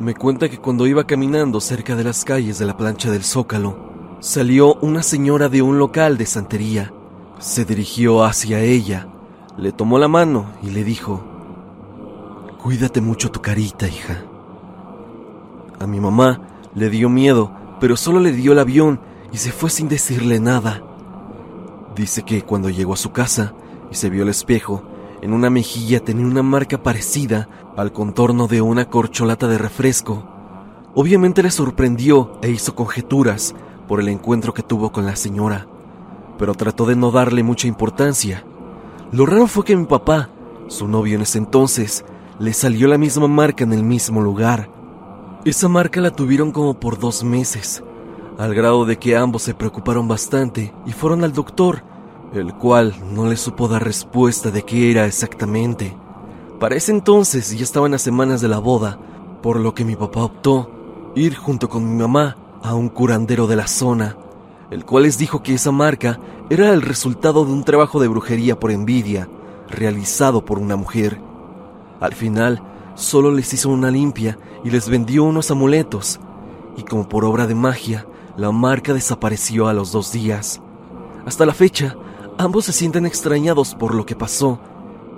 Me 0.00 0.14
cuenta 0.14 0.48
que 0.48 0.58
cuando 0.58 0.86
iba 0.86 1.06
caminando 1.06 1.60
cerca 1.60 1.96
de 1.96 2.04
las 2.04 2.24
calles 2.24 2.58
de 2.58 2.66
la 2.66 2.76
plancha 2.76 3.10
del 3.10 3.24
Zócalo, 3.24 4.16
salió 4.20 4.74
una 4.76 5.02
señora 5.02 5.48
de 5.48 5.62
un 5.62 5.78
local 5.78 6.18
de 6.18 6.26
santería. 6.26 6.92
Se 7.38 7.64
dirigió 7.64 8.24
hacia 8.24 8.60
ella, 8.60 9.08
le 9.56 9.72
tomó 9.72 9.98
la 9.98 10.08
mano 10.08 10.46
y 10.62 10.70
le 10.70 10.84
dijo, 10.84 11.22
Cuídate 12.62 13.00
mucho 13.00 13.30
tu 13.30 13.40
carita, 13.40 13.86
hija. 13.86 14.24
A 15.78 15.86
mi 15.86 16.00
mamá 16.00 16.40
le 16.74 16.90
dio 16.90 17.08
miedo, 17.08 17.52
pero 17.80 17.96
solo 17.96 18.20
le 18.20 18.32
dio 18.32 18.52
el 18.52 18.58
avión 18.58 19.00
y 19.32 19.38
se 19.38 19.52
fue 19.52 19.70
sin 19.70 19.88
decirle 19.88 20.40
nada. 20.40 20.82
Dice 21.94 22.22
que 22.22 22.42
cuando 22.42 22.68
llegó 22.70 22.94
a 22.94 22.96
su 22.96 23.12
casa 23.12 23.54
y 23.90 23.94
se 23.94 24.10
vio 24.10 24.22
al 24.22 24.28
espejo, 24.28 24.82
en 25.22 25.32
una 25.32 25.50
mejilla 25.50 26.00
tenía 26.00 26.26
una 26.26 26.42
marca 26.42 26.82
parecida 26.82 27.48
al 27.76 27.92
contorno 27.92 28.46
de 28.46 28.60
una 28.60 28.88
corcholata 28.88 29.48
de 29.48 29.58
refresco. 29.58 30.24
Obviamente 30.94 31.42
le 31.42 31.50
sorprendió 31.50 32.38
e 32.42 32.50
hizo 32.50 32.74
conjeturas 32.74 33.54
por 33.86 34.00
el 34.00 34.08
encuentro 34.08 34.54
que 34.54 34.62
tuvo 34.62 34.92
con 34.92 35.06
la 35.06 35.16
señora, 35.16 35.66
pero 36.38 36.54
trató 36.54 36.86
de 36.86 36.96
no 36.96 37.10
darle 37.10 37.42
mucha 37.42 37.66
importancia. 37.66 38.44
Lo 39.10 39.26
raro 39.26 39.46
fue 39.46 39.64
que 39.64 39.76
mi 39.76 39.86
papá, 39.86 40.30
su 40.68 40.86
novio 40.86 41.16
en 41.16 41.22
ese 41.22 41.38
entonces, 41.38 42.04
le 42.38 42.52
salió 42.52 42.86
la 42.86 42.98
misma 42.98 43.26
marca 43.26 43.64
en 43.64 43.72
el 43.72 43.82
mismo 43.82 44.20
lugar. 44.20 44.70
Esa 45.44 45.68
marca 45.68 46.00
la 46.00 46.10
tuvieron 46.10 46.52
como 46.52 46.78
por 46.78 46.98
dos 46.98 47.24
meses, 47.24 47.82
al 48.38 48.54
grado 48.54 48.84
de 48.84 48.98
que 48.98 49.16
ambos 49.16 49.42
se 49.42 49.54
preocuparon 49.54 50.06
bastante 50.06 50.72
y 50.86 50.92
fueron 50.92 51.24
al 51.24 51.32
doctor 51.32 51.82
el 52.32 52.54
cual 52.54 52.94
no 53.12 53.26
le 53.26 53.36
supo 53.36 53.68
dar 53.68 53.84
respuesta 53.84 54.50
de 54.50 54.62
qué 54.62 54.90
era 54.90 55.06
exactamente. 55.06 55.96
Para 56.60 56.76
ese 56.76 56.92
entonces 56.92 57.56
ya 57.56 57.64
estaban 57.64 57.92
las 57.92 58.02
semanas 58.02 58.40
de 58.40 58.48
la 58.48 58.58
boda, 58.58 58.98
por 59.42 59.60
lo 59.60 59.74
que 59.74 59.84
mi 59.84 59.96
papá 59.96 60.24
optó 60.24 60.70
ir 61.14 61.36
junto 61.36 61.68
con 61.68 61.88
mi 61.88 62.00
mamá 62.00 62.36
a 62.62 62.74
un 62.74 62.88
curandero 62.88 63.46
de 63.46 63.56
la 63.56 63.66
zona, 63.66 64.16
el 64.70 64.84
cual 64.84 65.04
les 65.04 65.18
dijo 65.18 65.42
que 65.42 65.54
esa 65.54 65.72
marca 65.72 66.18
era 66.50 66.72
el 66.72 66.82
resultado 66.82 67.44
de 67.44 67.52
un 67.52 67.64
trabajo 67.64 68.00
de 68.00 68.08
brujería 68.08 68.58
por 68.58 68.70
envidia, 68.70 69.28
realizado 69.68 70.44
por 70.44 70.58
una 70.58 70.76
mujer. 70.76 71.20
Al 72.00 72.14
final, 72.14 72.62
solo 72.94 73.30
les 73.30 73.52
hizo 73.52 73.70
una 73.70 73.90
limpia 73.90 74.38
y 74.64 74.70
les 74.70 74.88
vendió 74.88 75.24
unos 75.24 75.50
amuletos, 75.50 76.20
y 76.76 76.82
como 76.82 77.08
por 77.08 77.24
obra 77.24 77.46
de 77.46 77.54
magia, 77.54 78.06
la 78.36 78.52
marca 78.52 78.92
desapareció 78.92 79.68
a 79.68 79.72
los 79.72 79.92
dos 79.92 80.12
días. 80.12 80.60
Hasta 81.26 81.44
la 81.44 81.54
fecha, 81.54 81.96
Ambos 82.40 82.66
se 82.66 82.72
sienten 82.72 83.04
extrañados 83.04 83.74
por 83.74 83.96
lo 83.96 84.06
que 84.06 84.14
pasó 84.14 84.60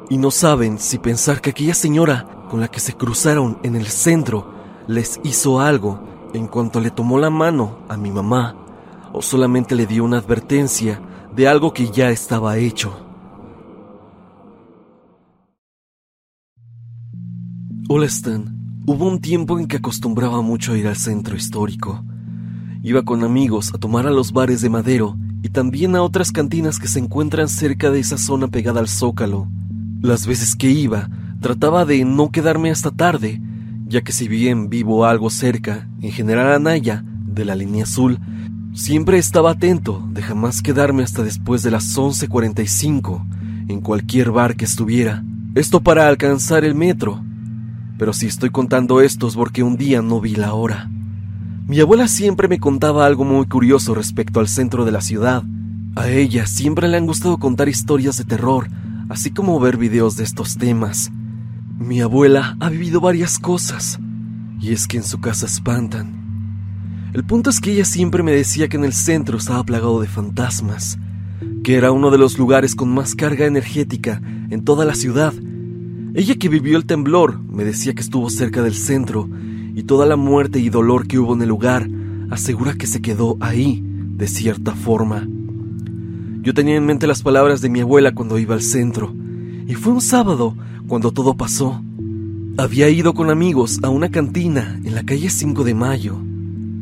y 0.09 0.17
no 0.17 0.31
saben 0.31 0.79
si 0.79 0.97
pensar 0.97 1.43
que 1.43 1.51
aquella 1.51 1.75
señora 1.75 2.27
con 2.49 2.61
la 2.61 2.69
que 2.69 2.81
se 2.81 2.95
cruzaron 2.95 3.59
en 3.63 3.77
el 3.77 3.89
centro 3.89 4.55
les 4.87 5.21
hizo 5.23 5.61
algo 5.61 6.01
en 6.33 6.47
cuanto 6.47 6.81
le 6.81 6.91
tomó 6.91 7.19
la 7.19 7.29
mano 7.29 7.81
a 7.91 7.99
mi 7.99 8.11
mamá 8.11 8.57
o 9.13 9.21
solamente 9.21 9.75
le 9.75 9.87
dio 9.87 10.03
una 10.03 10.17
advertencia 10.17 10.99
de 11.37 11.47
algo 11.47 11.75
que 11.75 11.91
ya 11.91 12.09
estaba 12.09 12.57
hecho. 12.57 13.07
Hola 17.91 18.07
Stan, 18.07 18.81
hubo 18.87 19.07
un 19.07 19.21
tiempo 19.21 19.59
en 19.59 19.67
que 19.67 19.77
acostumbraba 19.77 20.41
mucho 20.41 20.73
a 20.73 20.79
ir 20.79 20.87
al 20.87 20.97
centro 20.97 21.37
histórico. 21.37 22.03
Iba 22.83 23.03
con 23.03 23.25
amigos 23.25 23.75
a 23.75 23.79
tomar 23.79 24.07
a 24.07 24.11
los 24.11 24.33
bares 24.33 24.63
de 24.63 24.71
Madero 24.71 25.19
y 25.43 25.49
también 25.49 25.97
a 25.97 26.03
otras 26.03 26.33
cantinas 26.33 26.79
que 26.79 26.89
se 26.89 26.99
encuentran 26.99 27.49
cerca 27.49 27.91
de 27.91 28.01
esa 28.01 28.19
zona 28.19 28.49
pegada 28.49 28.81
al 28.81 28.89
zócalo. 28.89 29.49
Las 30.01 30.27
veces 30.27 30.57
que 30.57 30.71
iba, 30.71 31.09
trataba 31.41 31.85
de 31.85 32.05
no 32.05 32.31
quedarme 32.31 32.71
hasta 32.71 32.91
tarde, 32.91 33.41
ya 33.87 34.03
que 34.03 34.13
si 34.13 34.29
bien 34.29 34.69
vivo 34.69 35.07
algo 35.07 35.31
cerca, 35.31 35.89
en 36.01 36.13
General 36.13 36.53
Anaya, 36.53 37.05
de 37.05 37.45
la 37.45 37.55
línea 37.55 37.85
azul, 37.85 38.19
siempre 38.73 39.19
estaba 39.19 39.53
atento 39.53 40.07
de 40.13 40.23
jamás 40.23 40.63
quedarme 40.63 41.03
hasta 41.03 41.23
después 41.23 41.63
de 41.63 41.71
las 41.71 41.97
11.45 41.97 43.25
en 43.69 43.81
cualquier 43.81 44.31
bar 44.31 44.57
que 44.57 44.65
estuviera. 44.65 45.25
Esto 45.55 45.81
para 45.81 46.09
alcanzar 46.09 46.65
el 46.65 46.75
metro. 46.75 47.23
Pero 47.99 48.13
si 48.13 48.27
estoy 48.27 48.51
contando 48.51 49.01
esto 49.01 49.29
es 49.29 49.35
porque 49.35 49.63
un 49.63 49.77
día 49.77 50.03
no 50.03 50.21
vi 50.21 50.35
la 50.35 50.55
hora. 50.55 50.91
Mi 51.71 51.79
abuela 51.79 52.09
siempre 52.09 52.49
me 52.49 52.59
contaba 52.59 53.07
algo 53.07 53.23
muy 53.23 53.47
curioso 53.47 53.95
respecto 53.95 54.41
al 54.41 54.49
centro 54.49 54.85
de 54.85 54.91
la 54.91 55.01
ciudad. 55.01 55.45
A 55.95 56.09
ella 56.09 56.49
siempre 56.49 56.89
le 56.89 56.97
han 56.97 57.07
gustado 57.07 57.39
contar 57.39 57.69
historias 57.69 58.17
de 58.17 58.25
terror, 58.25 58.67
así 59.09 59.31
como 59.31 59.61
ver 59.61 59.77
videos 59.77 60.17
de 60.17 60.25
estos 60.25 60.59
temas. 60.59 61.13
Mi 61.79 62.01
abuela 62.01 62.57
ha 62.59 62.71
vivido 62.71 63.01
varias 63.01 63.39
cosas, 63.39 64.01
y 64.61 64.73
es 64.73 64.89
que 64.89 64.97
en 64.97 65.05
su 65.05 65.21
casa 65.21 65.47
espantan. 65.47 67.13
El 67.15 67.23
punto 67.23 67.51
es 67.51 67.61
que 67.61 67.71
ella 67.71 67.85
siempre 67.85 68.25
me 68.25 68.33
decía 68.33 68.67
que 68.67 68.77
en 68.77 68.85
el 68.85 68.93
centro 68.93 69.39
estaba 69.39 69.63
plagado 69.63 70.01
de 70.01 70.09
fantasmas, 70.09 70.99
que 71.63 71.77
era 71.77 71.93
uno 71.93 72.11
de 72.11 72.19
los 72.19 72.37
lugares 72.37 72.75
con 72.75 72.93
más 72.93 73.15
carga 73.15 73.47
energética 73.47 74.21
en 74.51 74.65
toda 74.65 74.85
la 74.85 74.97
ciudad. 74.97 75.33
Ella 76.15 76.35
que 76.35 76.49
vivió 76.49 76.77
el 76.77 76.87
temblor 76.87 77.41
me 77.45 77.63
decía 77.63 77.95
que 77.95 78.03
estuvo 78.03 78.29
cerca 78.29 78.61
del 78.61 78.75
centro 78.75 79.31
y 79.75 79.85
toda 79.85 80.07
la 80.07 80.17
muerte 80.17 80.59
y 80.59 80.71
dolor 80.71 81.07
que 81.07 81.19
hubo 81.19 81.35
en 81.35 81.43
el 81.43 81.49
lugar 81.49 81.89
asegura 82.31 82.75
que 82.75 82.87
se 82.87 83.01
quedó 83.01 83.37
ahí, 83.41 83.83
de 83.85 84.29
cierta 84.29 84.75
forma. 84.75 85.27
Yo 86.43 86.55
tenía 86.55 86.77
en 86.77 86.87
mente 86.87 87.07
las 87.07 87.23
palabras 87.23 87.61
de 87.61 87.69
mi 87.69 87.81
abuela 87.81 88.15
cuando 88.15 88.39
iba 88.39 88.55
al 88.55 88.63
centro, 88.63 89.15
y 89.67 89.75
fue 89.75 89.93
un 89.93 90.01
sábado 90.01 90.57
cuando 90.87 91.13
todo 91.13 91.35
pasó. 91.35 91.83
Había 92.57 92.89
ido 92.89 93.15
con 93.15 93.31
amigos 93.31 93.79
a 93.83 93.89
una 93.89 94.11
cantina 94.11 94.81
en 94.85 94.95
la 94.95 95.05
calle 95.05 95.31
5 95.31 95.65
de 95.65 95.75
Mayo. 95.75 96.19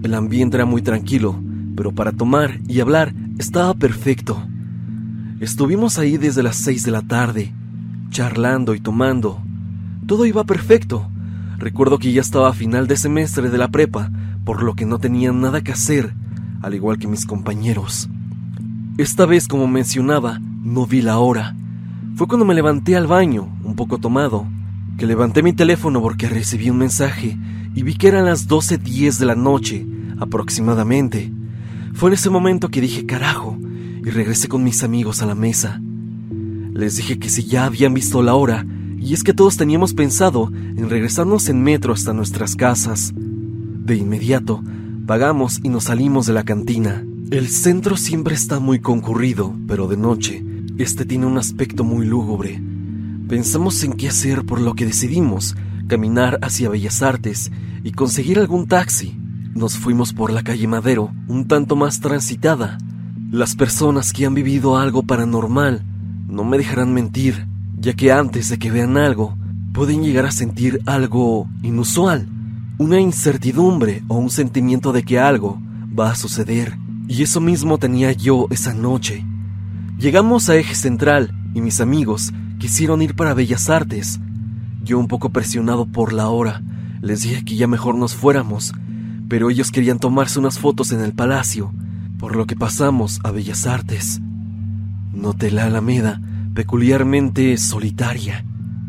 El 0.02 0.14
ambiente 0.14 0.56
era 0.56 0.64
muy 0.64 0.82
tranquilo, 0.82 1.40
pero 1.76 1.92
para 1.92 2.12
tomar 2.12 2.60
y 2.68 2.80
hablar 2.80 3.14
estaba 3.38 3.74
perfecto. 3.74 4.42
Estuvimos 5.40 5.98
ahí 5.98 6.16
desde 6.16 6.42
las 6.42 6.56
6 6.56 6.84
de 6.84 6.90
la 6.90 7.02
tarde, 7.02 7.52
charlando 8.10 8.74
y 8.74 8.80
tomando. 8.80 9.40
Todo 10.06 10.26
iba 10.26 10.44
perfecto. 10.44 11.08
Recuerdo 11.58 11.98
que 11.98 12.12
ya 12.12 12.20
estaba 12.20 12.48
a 12.48 12.52
final 12.52 12.86
de 12.86 12.96
semestre 12.96 13.50
de 13.50 13.58
la 13.58 13.66
prepa, 13.66 14.12
por 14.44 14.62
lo 14.62 14.74
que 14.74 14.86
no 14.86 15.00
tenía 15.00 15.32
nada 15.32 15.60
que 15.60 15.72
hacer, 15.72 16.14
al 16.62 16.74
igual 16.74 16.98
que 16.98 17.08
mis 17.08 17.26
compañeros. 17.26 18.08
Esta 18.96 19.26
vez, 19.26 19.48
como 19.48 19.66
mencionaba, 19.66 20.38
no 20.62 20.86
vi 20.86 21.02
la 21.02 21.18
hora. 21.18 21.56
Fue 22.14 22.28
cuando 22.28 22.44
me 22.44 22.54
levanté 22.54 22.96
al 22.96 23.08
baño, 23.08 23.48
un 23.64 23.74
poco 23.74 23.98
tomado, 23.98 24.46
que 24.98 25.06
levanté 25.06 25.42
mi 25.42 25.52
teléfono 25.52 26.00
porque 26.00 26.28
recibí 26.28 26.70
un 26.70 26.78
mensaje 26.78 27.36
y 27.74 27.82
vi 27.82 27.94
que 27.94 28.06
eran 28.06 28.26
las 28.26 28.48
12.10 28.48 29.18
de 29.18 29.26
la 29.26 29.34
noche, 29.34 29.84
aproximadamente. 30.20 31.32
Fue 31.92 32.10
en 32.10 32.14
ese 32.14 32.30
momento 32.30 32.68
que 32.68 32.80
dije 32.80 33.04
carajo 33.04 33.58
y 34.04 34.10
regresé 34.10 34.46
con 34.46 34.62
mis 34.62 34.84
amigos 34.84 35.22
a 35.22 35.26
la 35.26 35.34
mesa. 35.34 35.80
Les 36.72 36.96
dije 36.96 37.18
que 37.18 37.28
si 37.28 37.46
ya 37.46 37.64
habían 37.64 37.94
visto 37.94 38.22
la 38.22 38.34
hora, 38.34 38.64
y 38.98 39.14
es 39.14 39.22
que 39.24 39.32
todos 39.32 39.56
teníamos 39.56 39.94
pensado 39.94 40.50
en 40.52 40.90
regresarnos 40.90 41.48
en 41.48 41.62
metro 41.62 41.92
hasta 41.92 42.12
nuestras 42.12 42.56
casas. 42.56 43.12
De 43.14 43.96
inmediato, 43.96 44.62
pagamos 45.06 45.60
y 45.62 45.68
nos 45.68 45.84
salimos 45.84 46.26
de 46.26 46.32
la 46.32 46.44
cantina. 46.44 47.04
El 47.30 47.48
centro 47.48 47.96
siempre 47.96 48.34
está 48.34 48.60
muy 48.60 48.80
concurrido, 48.80 49.54
pero 49.66 49.86
de 49.86 49.96
noche, 49.96 50.44
este 50.78 51.04
tiene 51.04 51.26
un 51.26 51.38
aspecto 51.38 51.84
muy 51.84 52.06
lúgubre. 52.06 52.62
Pensamos 53.28 53.82
en 53.84 53.94
qué 53.94 54.08
hacer, 54.08 54.44
por 54.44 54.60
lo 54.60 54.74
que 54.74 54.86
decidimos 54.86 55.56
caminar 55.88 56.38
hacia 56.42 56.68
Bellas 56.68 57.02
Artes 57.02 57.50
y 57.82 57.92
conseguir 57.92 58.38
algún 58.38 58.68
taxi. 58.68 59.18
Nos 59.54 59.76
fuimos 59.76 60.12
por 60.12 60.30
la 60.30 60.42
calle 60.42 60.68
Madero, 60.68 61.10
un 61.26 61.48
tanto 61.48 61.74
más 61.74 62.00
transitada. 62.00 62.78
Las 63.30 63.56
personas 63.56 64.12
que 64.12 64.26
han 64.26 64.34
vivido 64.34 64.76
algo 64.76 65.02
paranormal 65.02 65.84
no 66.28 66.44
me 66.44 66.58
dejarán 66.58 66.92
mentir 66.92 67.47
ya 67.80 67.94
que 67.94 68.12
antes 68.12 68.48
de 68.48 68.58
que 68.58 68.70
vean 68.70 68.96
algo, 68.96 69.36
pueden 69.72 70.02
llegar 70.02 70.26
a 70.26 70.32
sentir 70.32 70.80
algo 70.86 71.48
inusual, 71.62 72.28
una 72.78 73.00
incertidumbre 73.00 74.02
o 74.08 74.18
un 74.18 74.30
sentimiento 74.30 74.92
de 74.92 75.04
que 75.04 75.18
algo 75.18 75.60
va 75.98 76.10
a 76.10 76.16
suceder. 76.16 76.76
Y 77.06 77.22
eso 77.22 77.40
mismo 77.40 77.78
tenía 77.78 78.12
yo 78.12 78.46
esa 78.50 78.74
noche. 78.74 79.24
Llegamos 79.98 80.48
a 80.48 80.56
Eje 80.56 80.74
Central 80.74 81.32
y 81.54 81.60
mis 81.60 81.80
amigos 81.80 82.32
quisieron 82.58 83.02
ir 83.02 83.14
para 83.14 83.34
Bellas 83.34 83.70
Artes. 83.70 84.20
Yo 84.82 84.98
un 84.98 85.08
poco 85.08 85.30
presionado 85.30 85.86
por 85.86 86.12
la 86.12 86.28
hora, 86.28 86.62
les 87.00 87.22
dije 87.22 87.44
que 87.44 87.56
ya 87.56 87.66
mejor 87.66 87.94
nos 87.94 88.14
fuéramos, 88.14 88.72
pero 89.28 89.50
ellos 89.50 89.70
querían 89.70 89.98
tomarse 89.98 90.38
unas 90.38 90.58
fotos 90.58 90.92
en 90.92 91.00
el 91.00 91.12
palacio, 91.12 91.72
por 92.18 92.34
lo 92.34 92.46
que 92.46 92.56
pasamos 92.56 93.20
a 93.22 93.30
Bellas 93.30 93.66
Artes. 93.66 94.20
Noté 95.12 95.50
la 95.50 95.64
Alameda 95.64 96.20
peculiarmente 96.58 97.56
solitaria. 97.56 98.44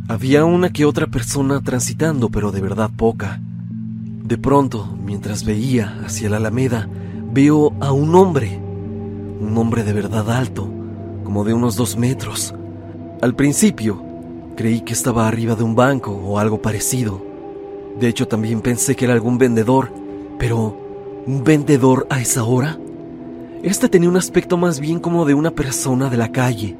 Había 0.08 0.44
una 0.44 0.74
que 0.74 0.86
otra 0.86 1.06
persona 1.06 1.62
transitando, 1.62 2.30
pero 2.30 2.52
de 2.52 2.62
verdad 2.62 2.90
poca. 2.90 3.40
De 4.24 4.40
pronto, 4.40 4.98
mientras 5.06 5.46
veía 5.46 6.02
hacia 6.04 6.32
la 6.32 6.38
alameda, 6.38 6.90
veo 7.32 7.74
a 7.80 7.92
un 7.92 8.16
hombre, 8.16 8.60
un 9.40 9.56
hombre 9.56 9.84
de 9.84 9.94
verdad 9.94 10.32
alto, 10.32 10.68
como 11.24 11.44
de 11.44 11.54
unos 11.54 11.76
dos 11.76 11.96
metros. 11.96 12.56
Al 13.22 13.36
principio, 13.36 14.04
creí 14.58 14.82
que 14.82 14.94
estaba 14.94 15.28
arriba 15.28 15.54
de 15.54 15.64
un 15.64 15.76
banco 15.76 16.10
o 16.10 16.40
algo 16.40 16.64
parecido. 16.64 17.24
De 18.00 18.08
hecho, 18.08 18.28
también 18.28 18.62
pensé 18.62 18.96
que 18.96 19.06
era 19.06 19.14
algún 19.14 19.38
vendedor, 19.38 19.94
pero 20.40 20.76
¿un 21.28 21.44
vendedor 21.44 22.08
a 22.10 22.20
esa 22.20 22.46
hora? 22.46 22.80
Este 23.62 23.90
tenía 23.90 24.10
un 24.10 24.18
aspecto 24.18 24.58
más 24.58 24.80
bien 24.80 25.00
como 25.00 25.24
de 25.26 25.36
una 25.36 25.52
persona 25.52 26.10
de 26.10 26.18
la 26.18 26.32
calle 26.32 26.76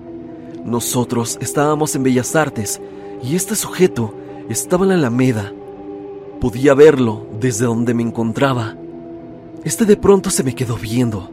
nosotros 0.66 1.38
estábamos 1.42 1.96
en 1.96 2.04
Bellas 2.04 2.36
Artes 2.36 2.82
y 3.24 3.36
este 3.36 3.56
sujeto 3.56 4.14
estaba 4.50 4.84
en 4.84 4.90
la 4.90 4.96
Alameda. 4.96 5.54
Podía 6.40 6.74
verlo 6.74 7.26
desde 7.40 7.66
donde 7.66 7.94
me 7.94 8.04
encontraba. 8.04 8.76
Este 9.64 9.86
de 9.86 9.98
pronto 9.98 10.30
se 10.30 10.44
me 10.44 10.56
quedó 10.56 10.76
viendo. 10.76 11.30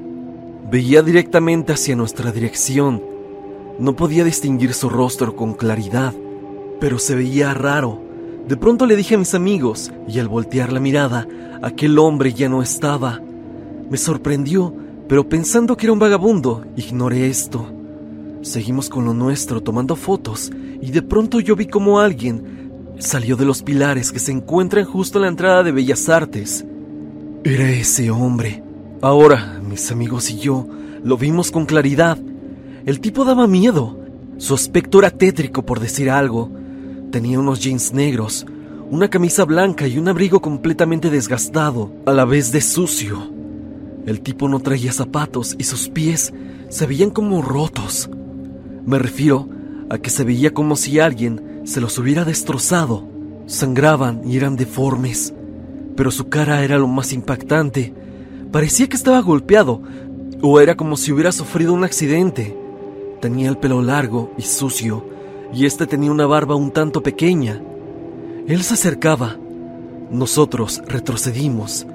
Veía 0.71 1.03
directamente 1.03 1.73
hacia 1.73 1.97
nuestra 1.97 2.33
dirección. 2.33 3.03
No 3.79 3.95
podía 3.95 4.25
distinguir 4.25 4.75
su 4.75 4.89
rostro 4.89 5.37
con 5.37 5.55
claridad, 5.55 6.13
pero 6.81 6.99
se 6.99 7.15
veía 7.15 7.55
raro. 7.55 8.01
De 8.49 8.57
pronto 8.57 8.87
le 8.87 8.97
dije 8.97 9.15
a 9.15 9.19
mis 9.19 9.35
amigos, 9.35 9.93
y 10.09 10.19
al 10.19 10.29
voltear 10.29 10.73
la 10.73 10.81
mirada, 10.81 11.27
aquel 11.63 11.99
hombre 11.99 12.33
ya 12.33 12.49
no 12.49 12.63
estaba. 12.63 13.21
Me 13.91 13.97
sorprendió, 13.97 14.75
pero 15.09 15.29
pensando 15.29 15.77
que 15.77 15.87
era 15.87 15.93
un 15.93 15.99
vagabundo, 15.99 16.65
ignoré 16.77 17.29
esto. 17.29 17.76
Seguimos 18.47 18.89
con 18.89 19.05
lo 19.05 19.13
nuestro 19.13 19.61
tomando 19.61 19.97
fotos 19.97 20.53
y 20.81 20.93
de 20.93 21.03
pronto 21.03 21.41
yo 21.41 21.57
vi 21.57 21.67
como 21.67 21.99
alguien 21.99 22.95
salió 22.97 23.35
de 23.35 23.45
los 23.45 23.65
pilares 23.65 24.13
que 24.13 24.21
se 24.21 24.31
encuentran 24.31 24.85
justo 24.85 25.19
en 25.19 25.23
la 25.23 25.29
entrada 25.29 25.65
de 25.65 25.73
Bellas 25.73 26.09
Artes. 26.09 26.65
Era 27.43 27.69
ese 27.73 28.09
hombre. 28.13 28.63
Ahora, 29.03 29.61
mis 29.69 29.91
amigos 29.91 30.31
y 30.31 30.39
yo 30.39 30.65
lo 31.03 31.17
vimos 31.17 31.51
con 31.51 31.67
claridad. 31.67 32.19
El 32.85 33.01
tipo 33.01 33.25
daba 33.25 33.49
miedo. 33.49 33.99
Su 34.37 34.55
aspecto 34.55 35.01
era 35.01 35.11
tétrico, 35.11 35.67
por 35.67 35.81
decir 35.81 36.09
algo. 36.09 36.49
Tenía 37.11 37.41
unos 37.41 37.59
jeans 37.59 37.93
negros, 37.95 38.47
una 38.93 39.11
camisa 39.11 39.45
blanca 39.45 39.89
y 39.89 39.99
un 39.99 40.07
abrigo 40.07 40.41
completamente 40.41 41.11
desgastado, 41.11 41.91
a 42.07 42.13
la 42.13 42.25
vez 42.25 42.53
de 42.53 42.61
sucio. 42.61 43.29
El 44.07 44.21
tipo 44.21 44.49
no 44.49 44.61
traía 44.61 44.93
zapatos 44.93 45.57
y 45.59 45.65
sus 45.65 45.89
pies 45.89 46.33
se 46.69 46.87
veían 46.87 47.11
como 47.11 47.43
rotos. 47.43 48.09
Me 48.87 49.01
refiero 49.01 49.49
a 49.91 49.99
que 49.99 50.11
se 50.11 50.23
veía 50.23 50.55
como 50.55 50.77
si 50.77 51.01
alguien 51.01 51.63
se 51.65 51.81
los 51.81 51.99
hubiera 51.99 52.25
destrozado. 52.25 53.05
Sangraban 53.47 54.23
y 54.25 54.37
eran 54.37 54.55
deformes, 54.55 55.35
pero 55.97 56.13
su 56.13 56.29
cara 56.29 56.63
era 56.63 56.79
lo 56.79 56.87
más 56.87 57.13
impactante. 57.13 57.93
Parecía 58.53 58.89
que 58.89 58.97
estaba 58.97 59.21
golpeado, 59.21 59.83
o 60.41 60.61
era 60.61 60.77
como 60.77 60.97
si 60.97 61.11
hubiera 61.11 61.33
sufrido 61.33 61.73
un 61.73 61.83
accidente. 61.83 62.57
Tenía 63.21 63.49
el 63.49 63.59
pelo 63.59 63.83
largo 63.83 64.33
y 64.39 64.43
sucio, 64.43 65.05
y 65.53 65.67
este 65.67 65.89
tenía 65.89 66.13
una 66.13 66.27
barba 66.27 66.55
un 66.55 66.71
tanto 66.71 67.03
pequeña. 67.03 67.61
Él 68.47 68.63
se 68.63 68.75
acercaba. 68.75 69.37
Nosotros 70.13 70.81
retrocedimos. 70.87 71.89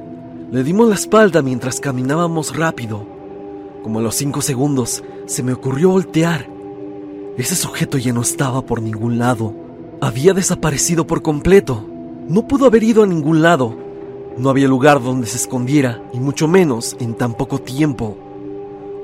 Le 0.52 0.66
dimos 0.66 0.90
la 0.90 0.96
espalda 0.96 1.42
mientras 1.42 1.80
caminábamos 1.80 2.58
rápido. 2.58 3.08
Como 3.82 4.00
a 4.00 4.02
los 4.02 4.16
cinco 4.16 4.42
segundos, 4.42 5.02
se 5.26 5.42
me 5.42 5.54
ocurrió 5.54 5.90
voltear 5.90 6.51
ese 7.42 7.56
sujeto 7.56 7.98
ya 7.98 8.14
no 8.14 8.22
estaba 8.22 8.62
por 8.62 8.82
ningún 8.84 9.18
lado. 9.18 9.54
Había 10.00 10.34
desaparecido 10.34 11.08
por 11.08 11.24
completo. 11.24 11.84
No 12.28 12.48
pudo 12.48 12.68
haber 12.68 12.84
ido 12.84 13.02
a 13.02 13.08
ningún 13.08 13.42
lado. 13.42 13.76
No 14.38 14.50
había 14.50 14.68
lugar 14.68 15.02
donde 15.02 15.26
se 15.26 15.38
escondiera, 15.38 16.04
y 16.14 16.20
mucho 16.20 16.48
menos 16.48 16.96
en 17.00 17.16
tan 17.16 17.34
poco 17.34 17.60
tiempo. 17.60 18.16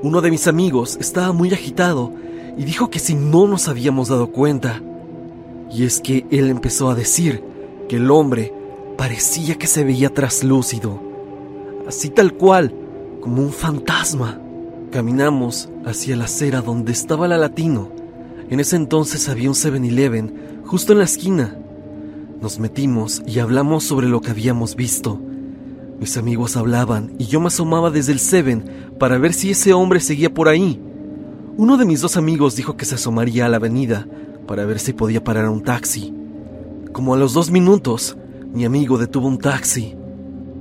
Uno 0.02 0.20
de 0.20 0.30
mis 0.30 0.46
amigos 0.46 0.96
estaba 1.00 1.32
muy 1.32 1.52
agitado 1.52 2.12
y 2.56 2.64
dijo 2.64 2.90
que 2.90 3.00
si 3.00 3.16
no 3.16 3.48
nos 3.48 3.68
habíamos 3.68 4.08
dado 4.08 4.28
cuenta. 4.28 4.80
Y 5.72 5.82
es 5.82 6.00
que 6.00 6.24
él 6.30 6.48
empezó 6.48 6.90
a 6.90 6.94
decir 6.94 7.42
que 7.88 7.96
el 7.96 8.08
hombre 8.10 8.54
parecía 8.96 9.56
que 9.56 9.66
se 9.66 9.82
veía 9.82 10.14
traslúcido, 10.14 11.00
así 11.88 12.08
tal 12.08 12.34
cual, 12.34 12.72
como 13.20 13.42
un 13.42 13.52
fantasma. 13.52 14.40
Caminamos 14.92 15.68
hacia 15.84 16.14
la 16.14 16.24
acera 16.26 16.62
donde 16.62 16.92
estaba 16.92 17.26
la 17.26 17.36
latino 17.36 17.97
en 18.50 18.60
ese 18.60 18.76
entonces 18.76 19.28
había 19.28 19.48
un 19.48 19.54
7-Eleven 19.54 20.62
justo 20.64 20.92
en 20.92 20.98
la 20.98 21.04
esquina. 21.04 21.56
Nos 22.40 22.58
metimos 22.58 23.22
y 23.26 23.40
hablamos 23.40 23.84
sobre 23.84 24.08
lo 24.08 24.20
que 24.20 24.30
habíamos 24.30 24.76
visto. 24.76 25.20
Mis 25.98 26.16
amigos 26.16 26.56
hablaban 26.56 27.14
y 27.18 27.24
yo 27.26 27.40
me 27.40 27.48
asomaba 27.48 27.90
desde 27.90 28.12
el 28.12 28.20
Seven 28.20 28.92
para 28.98 29.18
ver 29.18 29.34
si 29.34 29.50
ese 29.50 29.72
hombre 29.72 30.00
seguía 30.00 30.32
por 30.32 30.48
ahí. 30.48 30.80
Uno 31.56 31.76
de 31.76 31.84
mis 31.84 32.00
dos 32.00 32.16
amigos 32.16 32.54
dijo 32.54 32.76
que 32.76 32.84
se 32.84 32.94
asomaría 32.94 33.46
a 33.46 33.48
la 33.48 33.56
avenida 33.56 34.06
para 34.46 34.64
ver 34.64 34.78
si 34.78 34.92
podía 34.92 35.24
parar 35.24 35.48
un 35.48 35.62
taxi. 35.62 36.14
Como 36.92 37.14
a 37.14 37.18
los 37.18 37.32
dos 37.34 37.50
minutos, 37.50 38.16
mi 38.52 38.64
amigo 38.64 38.96
detuvo 38.96 39.26
un 39.26 39.38
taxi. 39.38 39.96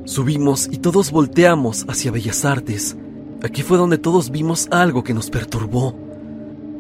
Subimos 0.06 0.68
y 0.72 0.78
todos 0.78 1.12
volteamos 1.12 1.86
hacia 1.88 2.12
Bellas 2.12 2.44
Artes. 2.44 2.98
Aquí 3.44 3.62
fue 3.62 3.78
donde 3.78 3.98
todos 3.98 4.32
vimos 4.32 4.68
algo 4.72 5.04
que 5.04 5.14
nos 5.14 5.30
perturbó. 5.30 6.07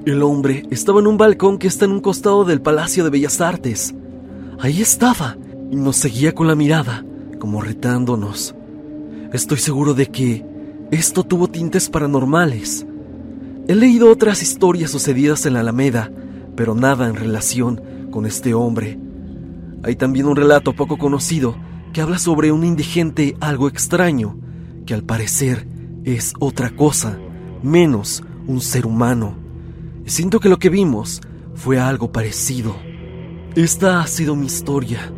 El 0.07 0.23
hombre 0.23 0.63
estaba 0.71 1.01
en 1.01 1.07
un 1.07 1.17
balcón 1.17 1.57
que 1.57 1.67
está 1.67 1.83
en 1.83 1.91
un 1.91 1.99
costado 1.99 2.45
del 2.45 2.61
Palacio 2.61 3.03
de 3.03 3.09
Bellas 3.09 3.41
Artes. 3.41 3.93
Ahí 4.57 4.81
estaba 4.81 5.35
y 5.69 5.75
nos 5.75 5.97
seguía 5.97 6.33
con 6.33 6.47
la 6.47 6.55
mirada, 6.55 7.03
como 7.39 7.59
retándonos. 7.59 8.55
Estoy 9.33 9.57
seguro 9.57 9.93
de 9.93 10.05
que 10.05 10.45
esto 10.91 11.25
tuvo 11.25 11.49
tintes 11.49 11.89
paranormales. 11.89 12.87
He 13.67 13.75
leído 13.75 14.09
otras 14.09 14.41
historias 14.41 14.91
sucedidas 14.91 15.45
en 15.45 15.55
la 15.55 15.59
Alameda, 15.59 16.09
pero 16.55 16.73
nada 16.73 17.09
en 17.09 17.15
relación 17.17 17.81
con 18.09 18.25
este 18.25 18.53
hombre. 18.53 18.97
Hay 19.83 19.97
también 19.97 20.27
un 20.27 20.37
relato 20.37 20.71
poco 20.71 20.97
conocido 20.97 21.57
que 21.91 21.99
habla 21.99 22.17
sobre 22.17 22.53
un 22.53 22.63
indigente 22.63 23.35
algo 23.41 23.67
extraño, 23.67 24.39
que 24.85 24.93
al 24.93 25.03
parecer 25.03 25.67
es 26.05 26.31
otra 26.39 26.69
cosa, 26.69 27.19
menos 27.61 28.23
un 28.47 28.61
ser 28.61 28.85
humano. 28.85 29.46
Siento 30.07 30.39
que 30.39 30.47
lo 30.47 30.57
que 30.57 30.69
vimos 30.69 31.19
fue 31.53 31.81
algo 31.81 32.13
parecido. 32.13 32.73
Esta 33.55 33.99
ha 33.99 34.07
sido 34.07 34.37
mi 34.37 34.45
historia, 34.45 35.11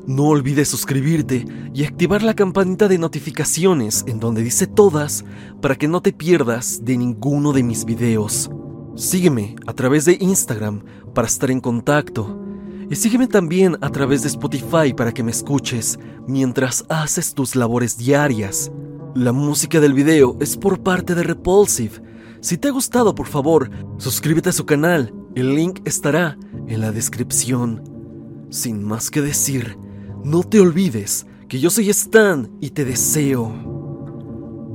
No 0.08 0.26
olvides 0.26 0.68
suscribirte 0.68 1.46
y 1.74 1.86
activar 1.86 2.24
la 2.24 2.34
campanita 2.34 2.88
de 2.88 2.98
notificaciones 2.98 4.04
en 4.08 4.20
donde 4.20 4.42
dice 4.42 4.66
todas 4.66 5.24
para 5.62 5.76
que 5.76 5.88
no 5.88 6.02
te 6.02 6.12
pierdas 6.12 6.84
de 6.84 6.98
ninguno 6.98 7.54
de 7.54 7.62
mis 7.62 7.86
videos. 7.86 8.50
Sígueme 8.96 9.56
a 9.68 9.74
través 9.74 10.06
de 10.06 10.18
Instagram 10.20 10.84
para 11.14 11.28
estar 11.28 11.52
en 11.52 11.62
contacto. 11.62 12.51
Y 12.92 12.98
sígueme 12.98 13.26
también 13.26 13.78
a 13.80 13.90
través 13.90 14.22
de 14.22 14.28
Spotify 14.28 14.94
para 14.94 15.14
que 15.14 15.24
me 15.24 15.32
escuches 15.32 15.98
mientras 16.28 16.84
haces 16.90 17.34
tus 17.34 17.56
labores 17.56 17.98
diarias. 17.98 18.70
La 19.16 19.32
música 19.32 19.80
del 19.80 19.94
video 19.94 20.36
es 20.42 20.58
por 20.58 20.84
parte 20.84 21.16
de 21.16 21.24
Repulsive. 21.24 22.04
Si 22.42 22.58
te 22.58 22.68
ha 22.68 22.72
gustado, 22.72 23.16
por 23.16 23.28
favor, 23.28 23.72
suscríbete 23.98 24.50
a 24.50 24.52
su 24.52 24.66
canal. 24.66 25.14
El 25.36 25.56
link 25.56 25.80
estará 25.86 26.38
en 26.68 26.82
la 26.82 26.92
descripción. 26.92 27.82
Sin 28.50 28.84
más 28.84 29.10
que 29.10 29.22
decir, 29.22 29.78
no 30.26 30.44
te 30.44 30.60
olvides 30.60 31.26
que 31.48 31.62
yo 31.62 31.70
soy 31.70 31.90
Stan 31.92 32.52
y 32.60 32.72
te 32.72 32.84
deseo 32.84 33.54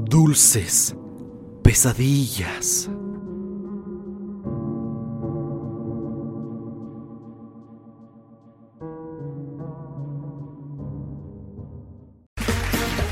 dulces 0.09 0.97
pesadillas. 1.63 2.89